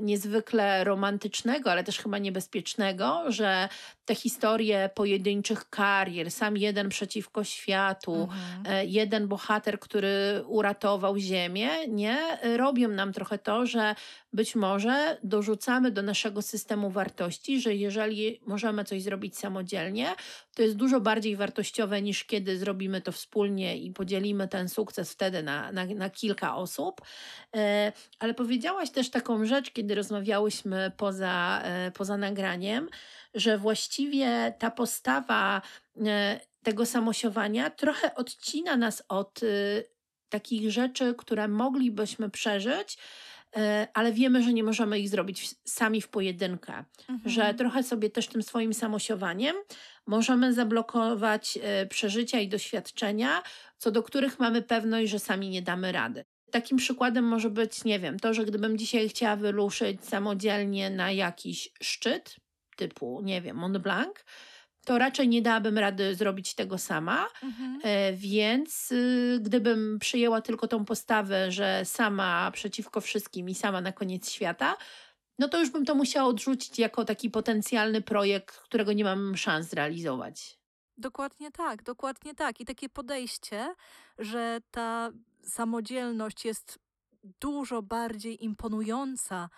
[0.00, 3.68] niezwykle romantycznego, ale też chyba niebezpiecznego, że
[4.04, 8.62] te historie pojedynczych karier, sam jeden przeciwko światu, mhm.
[8.66, 13.94] E, jeden bohater, który uratował ziemię, nie, robią nam trochę to, że
[14.32, 20.14] być może dorzucamy do naszego systemu wartości, że jeżeli możemy coś zrobić samodzielnie,
[20.54, 25.42] to jest dużo bardziej wartościowe niż kiedy zrobimy to wspólnie i podzielimy ten sukces wtedy
[25.42, 27.00] na, na, na kilka osób.
[27.56, 32.88] E, ale powiedziałaś też taką rzecz, kiedy rozmawiałyśmy poza, e, poza nagraniem,
[33.34, 35.62] że właściwie ta postawa
[36.06, 39.40] e, tego samosiowania trochę odcina nas od
[40.28, 42.98] takich rzeczy, które moglibyśmy przeżyć,
[43.94, 46.84] ale wiemy, że nie możemy ich zrobić sami w pojedynkę.
[47.08, 47.20] Mhm.
[47.30, 49.56] Że trochę sobie też tym swoim samosiowaniem
[50.06, 53.42] możemy zablokować przeżycia i doświadczenia,
[53.78, 56.24] co do których mamy pewność, że sami nie damy rady.
[56.50, 61.68] Takim przykładem może być, nie wiem, to, że gdybym dzisiaj chciała wyruszyć samodzielnie na jakiś
[61.82, 62.36] szczyt,
[62.76, 64.14] typu, nie wiem, Mont Blanc,
[64.84, 67.28] to raczej nie dałabym rady zrobić tego sama.
[67.42, 67.80] Mhm.
[67.82, 73.92] E, więc y, gdybym przyjęła tylko tą postawę, że sama przeciwko wszystkim i sama na
[73.92, 74.76] koniec świata,
[75.38, 79.68] no to już bym to musiała odrzucić jako taki potencjalny projekt, którego nie mam szans
[79.68, 80.58] zrealizować.
[80.98, 82.60] Dokładnie tak, dokładnie tak.
[82.60, 83.74] I takie podejście,
[84.18, 85.10] że ta
[85.44, 86.78] samodzielność jest
[87.40, 89.48] dużo bardziej imponująca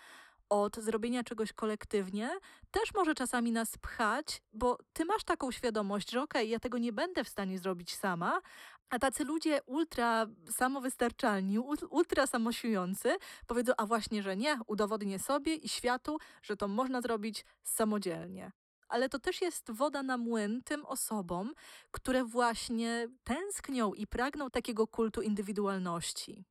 [0.49, 2.29] od zrobienia czegoś kolektywnie,
[2.71, 6.77] też może czasami nas pchać, bo ty masz taką świadomość, że okej, okay, ja tego
[6.77, 8.41] nie będę w stanie zrobić sama,
[8.89, 11.59] a tacy ludzie ultra samowystarczalni,
[11.89, 13.15] ultra samosiujący
[13.47, 18.51] powiedzą, a właśnie, że nie, udowodnię sobie i światu, że to można zrobić samodzielnie
[18.93, 21.53] ale to też jest woda na młyn tym osobom,
[21.91, 26.45] które właśnie tęsknią i pragną takiego kultu indywidualności.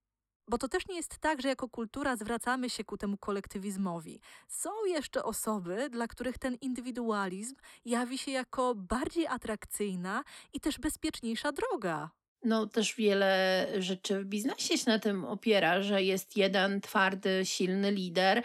[0.48, 4.20] Bo to też nie jest tak, że jako kultura zwracamy się ku temu kolektywizmowi.
[4.48, 11.52] Są jeszcze osoby, dla których ten indywidualizm jawi się jako bardziej atrakcyjna i też bezpieczniejsza
[11.52, 12.10] droga.
[12.44, 17.92] No, też wiele rzeczy w biznesie się na tym opiera, że jest jeden twardy, silny
[17.92, 18.42] lider,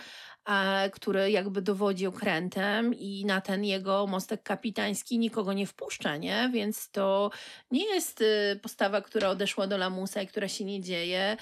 [0.94, 6.50] który jakby dowodzi okrętem i na ten jego mostek kapitański nikogo nie wpuszcza, nie?
[6.54, 7.32] Więc to
[7.72, 11.38] nie jest y, postawa, która odeszła do lamusa i która się nie dzieje.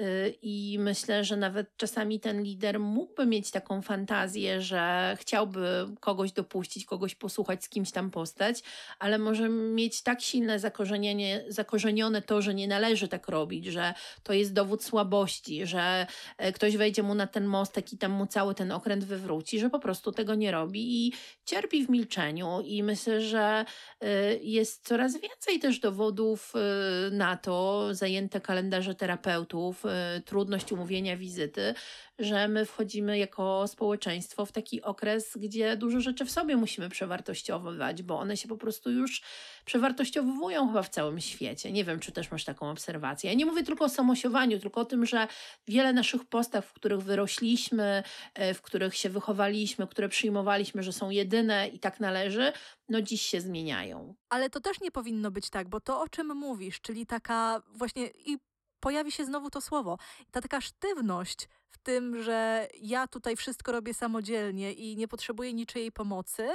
[0.00, 6.32] Y, I myślę, że nawet czasami ten lider mógłby mieć taką fantazję, że chciałby kogoś
[6.32, 8.62] dopuścić, kogoś posłuchać, z kimś tam postać,
[8.98, 14.32] ale może mieć tak silne zakorzenienie, zakorzenione to, że nie należy tak robić, że to
[14.32, 16.06] jest dowód słabości, że
[16.38, 19.70] e, ktoś wejdzie mu na ten mostek i tam mu cały ten okręt wywróci, że
[19.70, 21.12] po prostu tego nie robi i
[21.44, 22.60] cierpi w milczeniu.
[22.64, 23.64] I myślę, że
[24.00, 29.83] e, jest coraz więcej też dowodów e, na to, zajęte kalendarze terapeutów, y,
[30.24, 31.74] trudność umówienia wizyty,
[32.18, 38.02] że my wchodzimy jako społeczeństwo w taki okres, gdzie dużo rzeczy w sobie musimy przewartościowywać,
[38.02, 39.22] bo one się po prostu już
[39.64, 41.72] przewartościowują chyba w całym świecie.
[41.72, 43.30] Nie wiem, czy też masz taką obserwację.
[43.30, 45.28] Ja nie mówię tylko o samosiowaniu, tylko o tym, że
[45.68, 48.02] wiele naszych postaw, w których wyrośliśmy,
[48.34, 52.52] e, w których się wychowaliśmy, które przyjmowaliśmy, że są jedyne i tak należy,
[52.88, 54.14] no dziś się zmieniają.
[54.28, 58.06] Ale to też nie powinno być tak, bo to o czym mówisz, czyli taka właśnie
[58.06, 58.38] i
[58.84, 59.98] pojawi się znowu to słowo,
[60.30, 65.92] ta taka sztywność w tym, że ja tutaj wszystko robię samodzielnie i nie potrzebuję niczyjej
[65.92, 66.48] pomocy,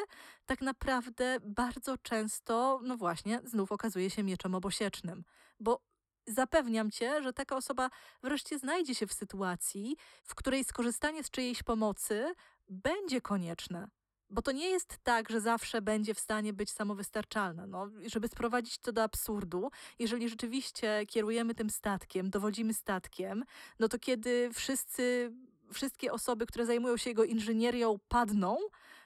[0.45, 5.23] tak naprawdę bardzo często, no właśnie, znów okazuje się mieczem obosiecznym.
[5.59, 5.82] Bo
[6.27, 7.89] zapewniam cię, że taka osoba
[8.23, 12.34] wreszcie znajdzie się w sytuacji, w której skorzystanie z czyjejś pomocy
[12.67, 13.88] będzie konieczne.
[14.30, 17.67] Bo to nie jest tak, że zawsze będzie w stanie być samowystarczalna.
[17.67, 23.43] No, żeby sprowadzić to do absurdu, jeżeli rzeczywiście kierujemy tym statkiem, dowodzimy statkiem,
[23.80, 25.32] no to kiedy wszyscy,
[25.73, 28.57] wszystkie osoby, które zajmują się jego inżynierią, padną,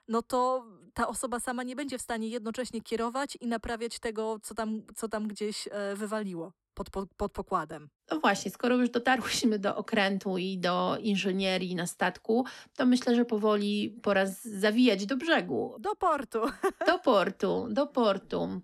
[0.07, 4.55] no to ta osoba sama nie będzie w stanie jednocześnie kierować i naprawiać tego, co
[4.55, 7.89] tam, co tam gdzieś e, wywaliło pod, pod, pod pokładem.
[8.11, 12.45] No właśnie, skoro już dotarłyśmy do okrętu i do inżynierii na statku,
[12.76, 15.76] to myślę, że powoli pora zawijać do brzegu.
[15.80, 16.39] Do portu.
[16.88, 18.61] Do portu, do portu.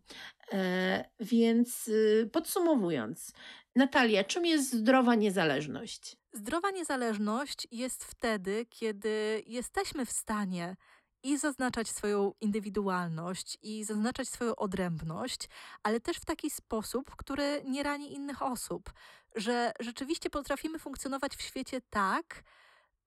[0.53, 3.33] E, więc y, podsumowując,
[3.75, 6.17] Natalia, czym jest zdrowa niezależność?
[6.33, 10.75] Zdrowa niezależność jest wtedy, kiedy jesteśmy w stanie
[11.23, 15.49] i zaznaczać swoją indywidualność, i zaznaczać swoją odrębność,
[15.83, 18.93] ale też w taki sposób, który nie rani innych osób,
[19.35, 22.43] że rzeczywiście potrafimy funkcjonować w świecie tak,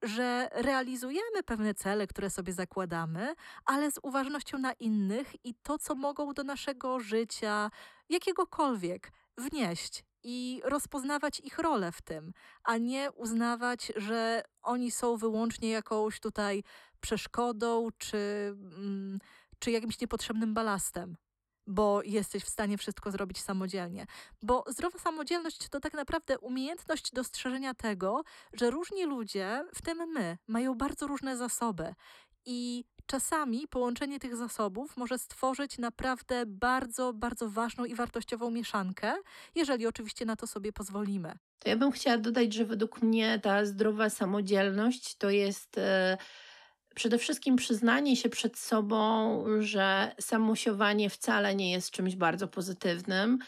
[0.03, 3.35] że realizujemy pewne cele, które sobie zakładamy,
[3.65, 7.71] ale z uważnością na innych i to, co mogą do naszego życia,
[8.09, 12.33] jakiegokolwiek, wnieść i rozpoznawać ich rolę w tym,
[12.65, 16.63] a nie uznawać, że oni są wyłącznie jakąś tutaj
[17.01, 19.19] przeszkodą czy, mm,
[19.59, 21.17] czy jakimś niepotrzebnym balastem
[21.67, 24.07] bo jesteś w stanie wszystko zrobić samodzielnie.
[24.43, 30.39] Bo zdrowa samodzielność to tak naprawdę umiejętność dostrzeżenia tego, że różni ludzie, w tym my,
[30.47, 31.95] mają bardzo różne zasoby
[32.47, 39.15] i czasami połączenie tych zasobów może stworzyć naprawdę bardzo, bardzo ważną i wartościową mieszankę,
[39.55, 41.33] jeżeli oczywiście na to sobie pozwolimy.
[41.59, 45.77] To ja bym chciała dodać, że według mnie ta zdrowa samodzielność to jest.
[45.77, 46.17] Yy
[46.95, 53.39] przede wszystkim przyznanie się przed sobą, że samosiowanie wcale nie jest czymś bardzo pozytywnym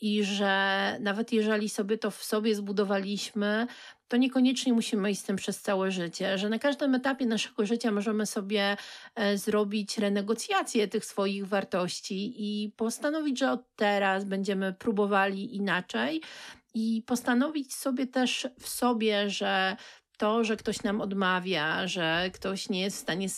[0.00, 3.66] i że nawet jeżeli sobie to w sobie zbudowaliśmy,
[4.12, 7.90] to niekoniecznie musimy iść z tym przez całe życie, że na każdym etapie naszego życia
[7.90, 8.76] możemy sobie
[9.14, 16.22] e, zrobić renegocjację tych swoich wartości i postanowić, że od teraz będziemy próbowali inaczej
[16.74, 19.76] i postanowić sobie też w sobie, że
[20.18, 23.28] to, że ktoś nam odmawia, że ktoś nie jest w stanie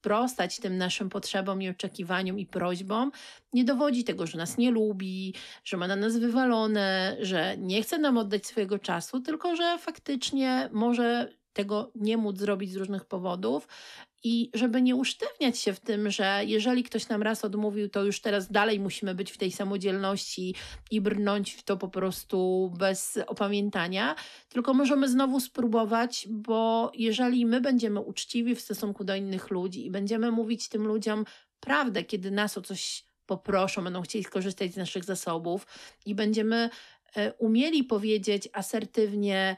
[0.00, 3.12] sprostać tym naszym potrzebom i oczekiwaniom i prośbom,
[3.52, 5.34] nie dowodzi tego, że nas nie lubi,
[5.64, 10.68] że ma na nas wywalone, że nie chce nam oddać swojego czasu, tylko że faktycznie
[10.72, 13.68] może tego nie móc zrobić z różnych powodów
[14.24, 18.20] i żeby nie usztywniać się w tym, że jeżeli ktoś nam raz odmówił, to już
[18.20, 20.54] teraz dalej musimy być w tej samodzielności
[20.90, 24.14] i brnąć w to po prostu bez opamiętania,
[24.48, 29.90] tylko możemy znowu spróbować, bo jeżeli my będziemy uczciwi w stosunku do innych ludzi i
[29.90, 31.24] będziemy mówić tym ludziom
[31.60, 35.66] prawdę, kiedy nas o coś poproszą, będą chcieli skorzystać z naszych zasobów
[36.06, 36.70] i będziemy
[37.16, 39.56] e, umieli powiedzieć asertywnie,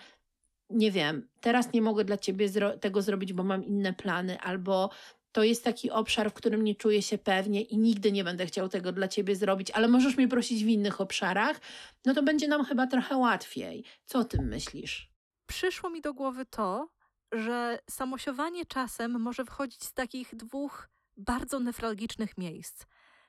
[0.73, 4.91] nie wiem, teraz nie mogę dla ciebie zro tego zrobić, bo mam inne plany, albo
[5.33, 8.69] to jest taki obszar, w którym nie czuję się pewnie i nigdy nie będę chciał
[8.69, 11.61] tego dla ciebie zrobić, ale możesz mnie prosić w innych obszarach,
[12.05, 13.85] no to będzie nam chyba trochę łatwiej.
[14.05, 15.13] Co o tym myślisz?
[15.47, 16.89] Przyszło mi do głowy to,
[17.33, 22.85] że samosiowanie czasem może wchodzić z takich dwóch bardzo newralgicznych miejsc.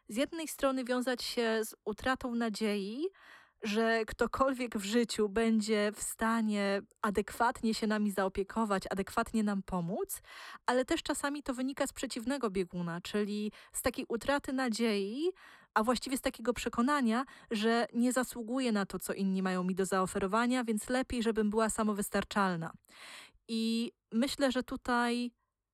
[0.08, 3.08] Z jednej strony wiązać się z utratą nadziei,
[3.64, 10.22] że ktokolwiek w życiu będzie w stanie adekwatnie się nami zaopiekować, adekwatnie nam pomóc,
[10.66, 15.32] ale też czasami to wynika z przeciwnego bieguna, czyli z takiej utraty nadziei,
[15.74, 19.86] a właściwie z takiego przekonania, że nie zasługuję na to, co inni mają mi do
[19.86, 22.72] zaoferowania, więc lepiej, żebym była samowystarczalna.
[23.48, 25.32] I myślę, że tutaj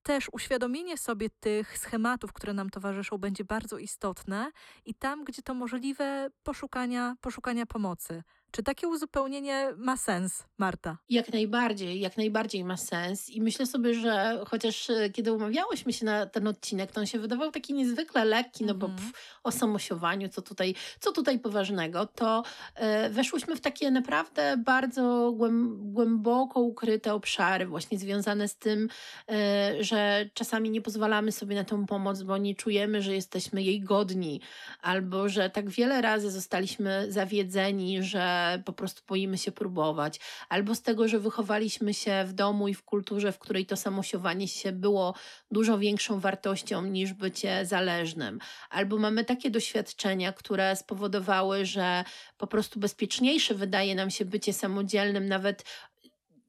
[0.09, 4.51] też uświadomienie sobie tych schematów, które nam towarzyszą, będzie bardzo istotne
[4.85, 8.23] i tam, gdzie to możliwe, poszukania, poszukania pomocy.
[8.51, 10.97] Czy takie uzupełnienie ma sens, Marta?
[11.09, 13.29] Jak najbardziej, jak najbardziej ma sens.
[13.29, 17.19] I myślę sobie, że chociaż e, kiedy umawiałyśmy się na ten odcinek, to on się
[17.19, 18.97] wydawał taki niezwykle lekki, no bo Mhm.
[19.09, 22.43] pff, o samosiowaniu, co tutaj, co tutaj poważnego, to
[22.75, 28.89] e, weszłyśmy w takie naprawdę bardzo głęb, głęboko ukryte obszary, właśnie związane z tym,
[29.29, 33.81] e, że czasami nie pozwalamy sobie na tą pomoc, bo nie czujemy, że jesteśmy jej
[33.81, 34.41] godni,
[34.81, 40.19] albo że tak wiele razy zostaliśmy zawiedzeni, że po prostu boimy się próbować,
[40.49, 44.47] albo z tego, że wychowaliśmy się w domu i w kulturze, w której to samosiowanie
[44.47, 45.13] się było
[45.51, 52.03] dużo większą wartością niż bycie zależnym, albo mamy takie doświadczenia, które spowodowały, że
[52.37, 55.63] po prostu bezpieczniejsze wydaje nam się bycie samodzielnym, nawet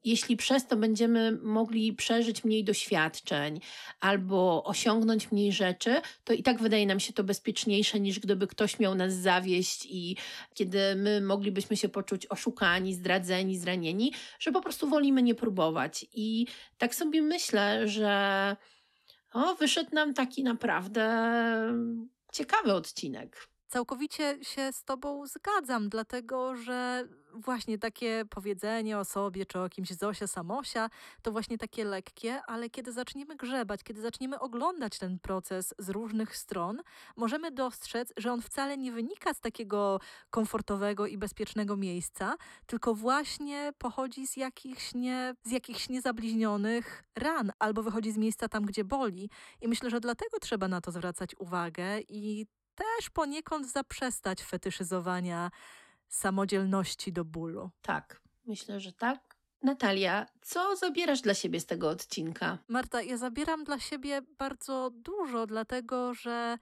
[0.03, 3.59] jeśli przez to będziemy mogli przeżyć mniej doświadczeń
[3.99, 8.79] albo osiągnąć mniej rzeczy, to i tak wydaje nam się to bezpieczniejsze niż gdyby ktoś
[8.79, 10.17] miał nas zawieść i
[10.53, 16.05] kiedy my moglibyśmy się poczuć oszukani, zdradzeni, zranieni, że po prostu wolimy nie próbować.
[16.13, 16.47] I
[16.77, 18.55] tak sobie myślę, że
[19.33, 21.11] o, wyszedł nam taki naprawdę
[22.33, 23.50] ciekawy odcinek.
[23.71, 29.89] Całkowicie się z Tobą zgadzam, dlatego że właśnie takie powiedzenie o sobie czy o kimś
[29.89, 30.89] Zosia Samosia
[31.21, 36.37] to właśnie takie lekkie, ale kiedy zaczniemy grzebać, kiedy zaczniemy oglądać ten proces z różnych
[36.37, 36.81] stron,
[37.15, 39.99] możemy dostrzec, że on wcale nie wynika z takiego
[40.29, 47.83] komfortowego i bezpiecznego miejsca, tylko właśnie pochodzi z jakichś, nie, z jakichś niezabliźnionych ran albo
[47.83, 49.29] wychodzi z miejsca tam, gdzie boli.
[49.61, 52.45] I myślę, że dlatego trzeba na to zwracać uwagę i
[52.75, 55.51] też poniekąd zaprzestać fetyszyzowania
[56.07, 57.69] samodzielności do bólu.
[57.81, 59.35] Tak, myślę, że tak.
[59.63, 62.57] Natalia, co zabierasz dla siebie z tego odcinka?
[62.67, 66.57] Marta, ja zabieram dla siebie bardzo dużo, dlatego że,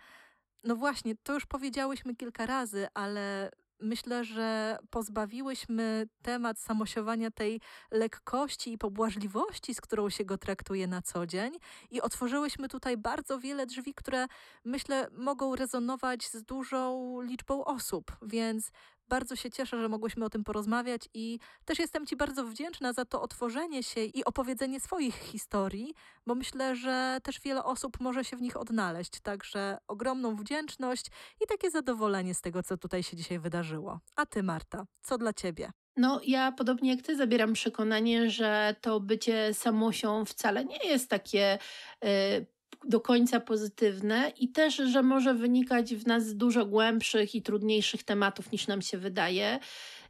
[0.63, 3.51] no właśnie, to już powiedziałyśmy kilka razy, ale
[3.81, 7.61] myślę, że pozbawiłyśmy temat samosiowania tej
[7.91, 11.53] lekkości i pobłażliwości, z którą się go traktuje na co dzień,
[11.91, 14.27] i otworzyłyśmy tutaj bardzo wiele drzwi, które
[14.65, 18.71] myślę mogą rezonować z dużą liczbą osób, więc
[19.09, 23.05] bardzo się cieszę, że mogłyśmy o tym porozmawiać i też jestem Ci bardzo wdzięczna za
[23.05, 25.93] to otworzenie się i opowiedzenie swoich historii,
[26.27, 29.19] bo myślę, że też wiele osób może się w nich odnaleźć.
[29.23, 31.05] Także ogromną wdzięczność
[31.41, 33.99] i takie zadowolenie z tego, co tutaj się dzisiaj wydarzyło.
[34.15, 35.71] A Ty, Marta, co dla Ciebie?
[35.97, 41.59] No, ja podobnie jak ty zabieram przekonanie, że to bycie samosią wcale nie jest takie
[42.05, 42.45] y,
[42.85, 48.03] do końca pozytywne i też, że może wynikać w nas z dużo głębszych i trudniejszych
[48.03, 49.59] tematów niż nam się wydaje.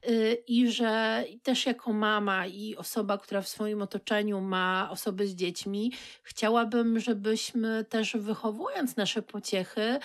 [0.09, 5.35] Y, I że też jako mama i osoba, która w swoim otoczeniu ma osoby z
[5.35, 5.93] dziećmi,
[6.23, 9.99] chciałabym, żebyśmy też wychowując nasze pociechy,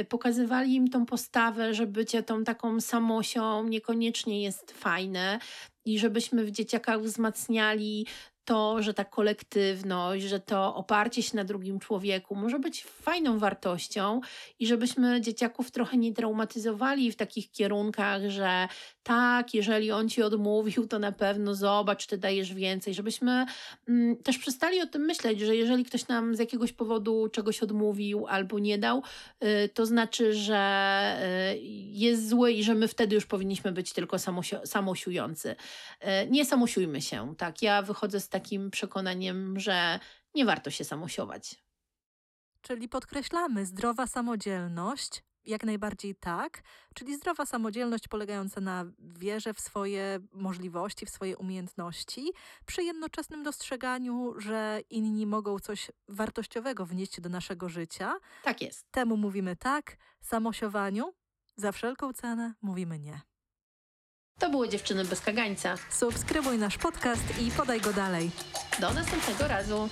[0.00, 5.38] y, pokazywali im tą postawę, że bycie tą taką samosią niekoniecznie jest fajne
[5.84, 8.06] i żebyśmy w dzieciakach wzmacniali
[8.50, 14.20] to, że ta kolektywność, że to oparcie się na drugim człowieku może być fajną wartością
[14.58, 18.68] i żebyśmy dzieciaków trochę nie traumatyzowali w takich kierunkach, że
[19.02, 23.46] tak, jeżeli on ci odmówił, to na pewno zobacz, ty dajesz więcej, żebyśmy
[23.88, 28.26] mm, też przestali o tym myśleć, że jeżeli ktoś nam z jakiegoś powodu czegoś odmówił
[28.26, 29.02] albo nie dał,
[29.44, 30.60] y, to znaczy, że
[31.54, 31.58] y,
[31.92, 34.16] jest zły i że my wtedy już powinniśmy być tylko
[34.64, 35.50] samosiujący.
[35.50, 37.62] Y, Nie samosiujmy się, tak?
[37.62, 39.98] Ja wychodzę z takim przekonaniem, że
[40.34, 41.54] nie warto się samosiować.
[42.62, 46.62] Czyli podkreślamy zdrowa samodzielność, jak najbardziej tak,
[46.94, 52.32] czyli zdrowa samodzielność polegająca na wierze w swoje możliwości, w swoje umiejętności,
[52.66, 58.14] przy jednoczesnym dostrzeganiu, że inni mogą coś wartościowego wnieść do naszego życia.
[58.42, 58.86] Tak jest.
[58.90, 61.12] Temu mówimy tak, samosiowaniu
[61.56, 63.20] za wszelką cenę mówimy nie.
[64.38, 65.74] To były dziewczyny bez kagańca.
[65.90, 68.30] Subskrybuj nasz podcast i podaj go dalej.
[68.80, 69.88] Do następnego razu.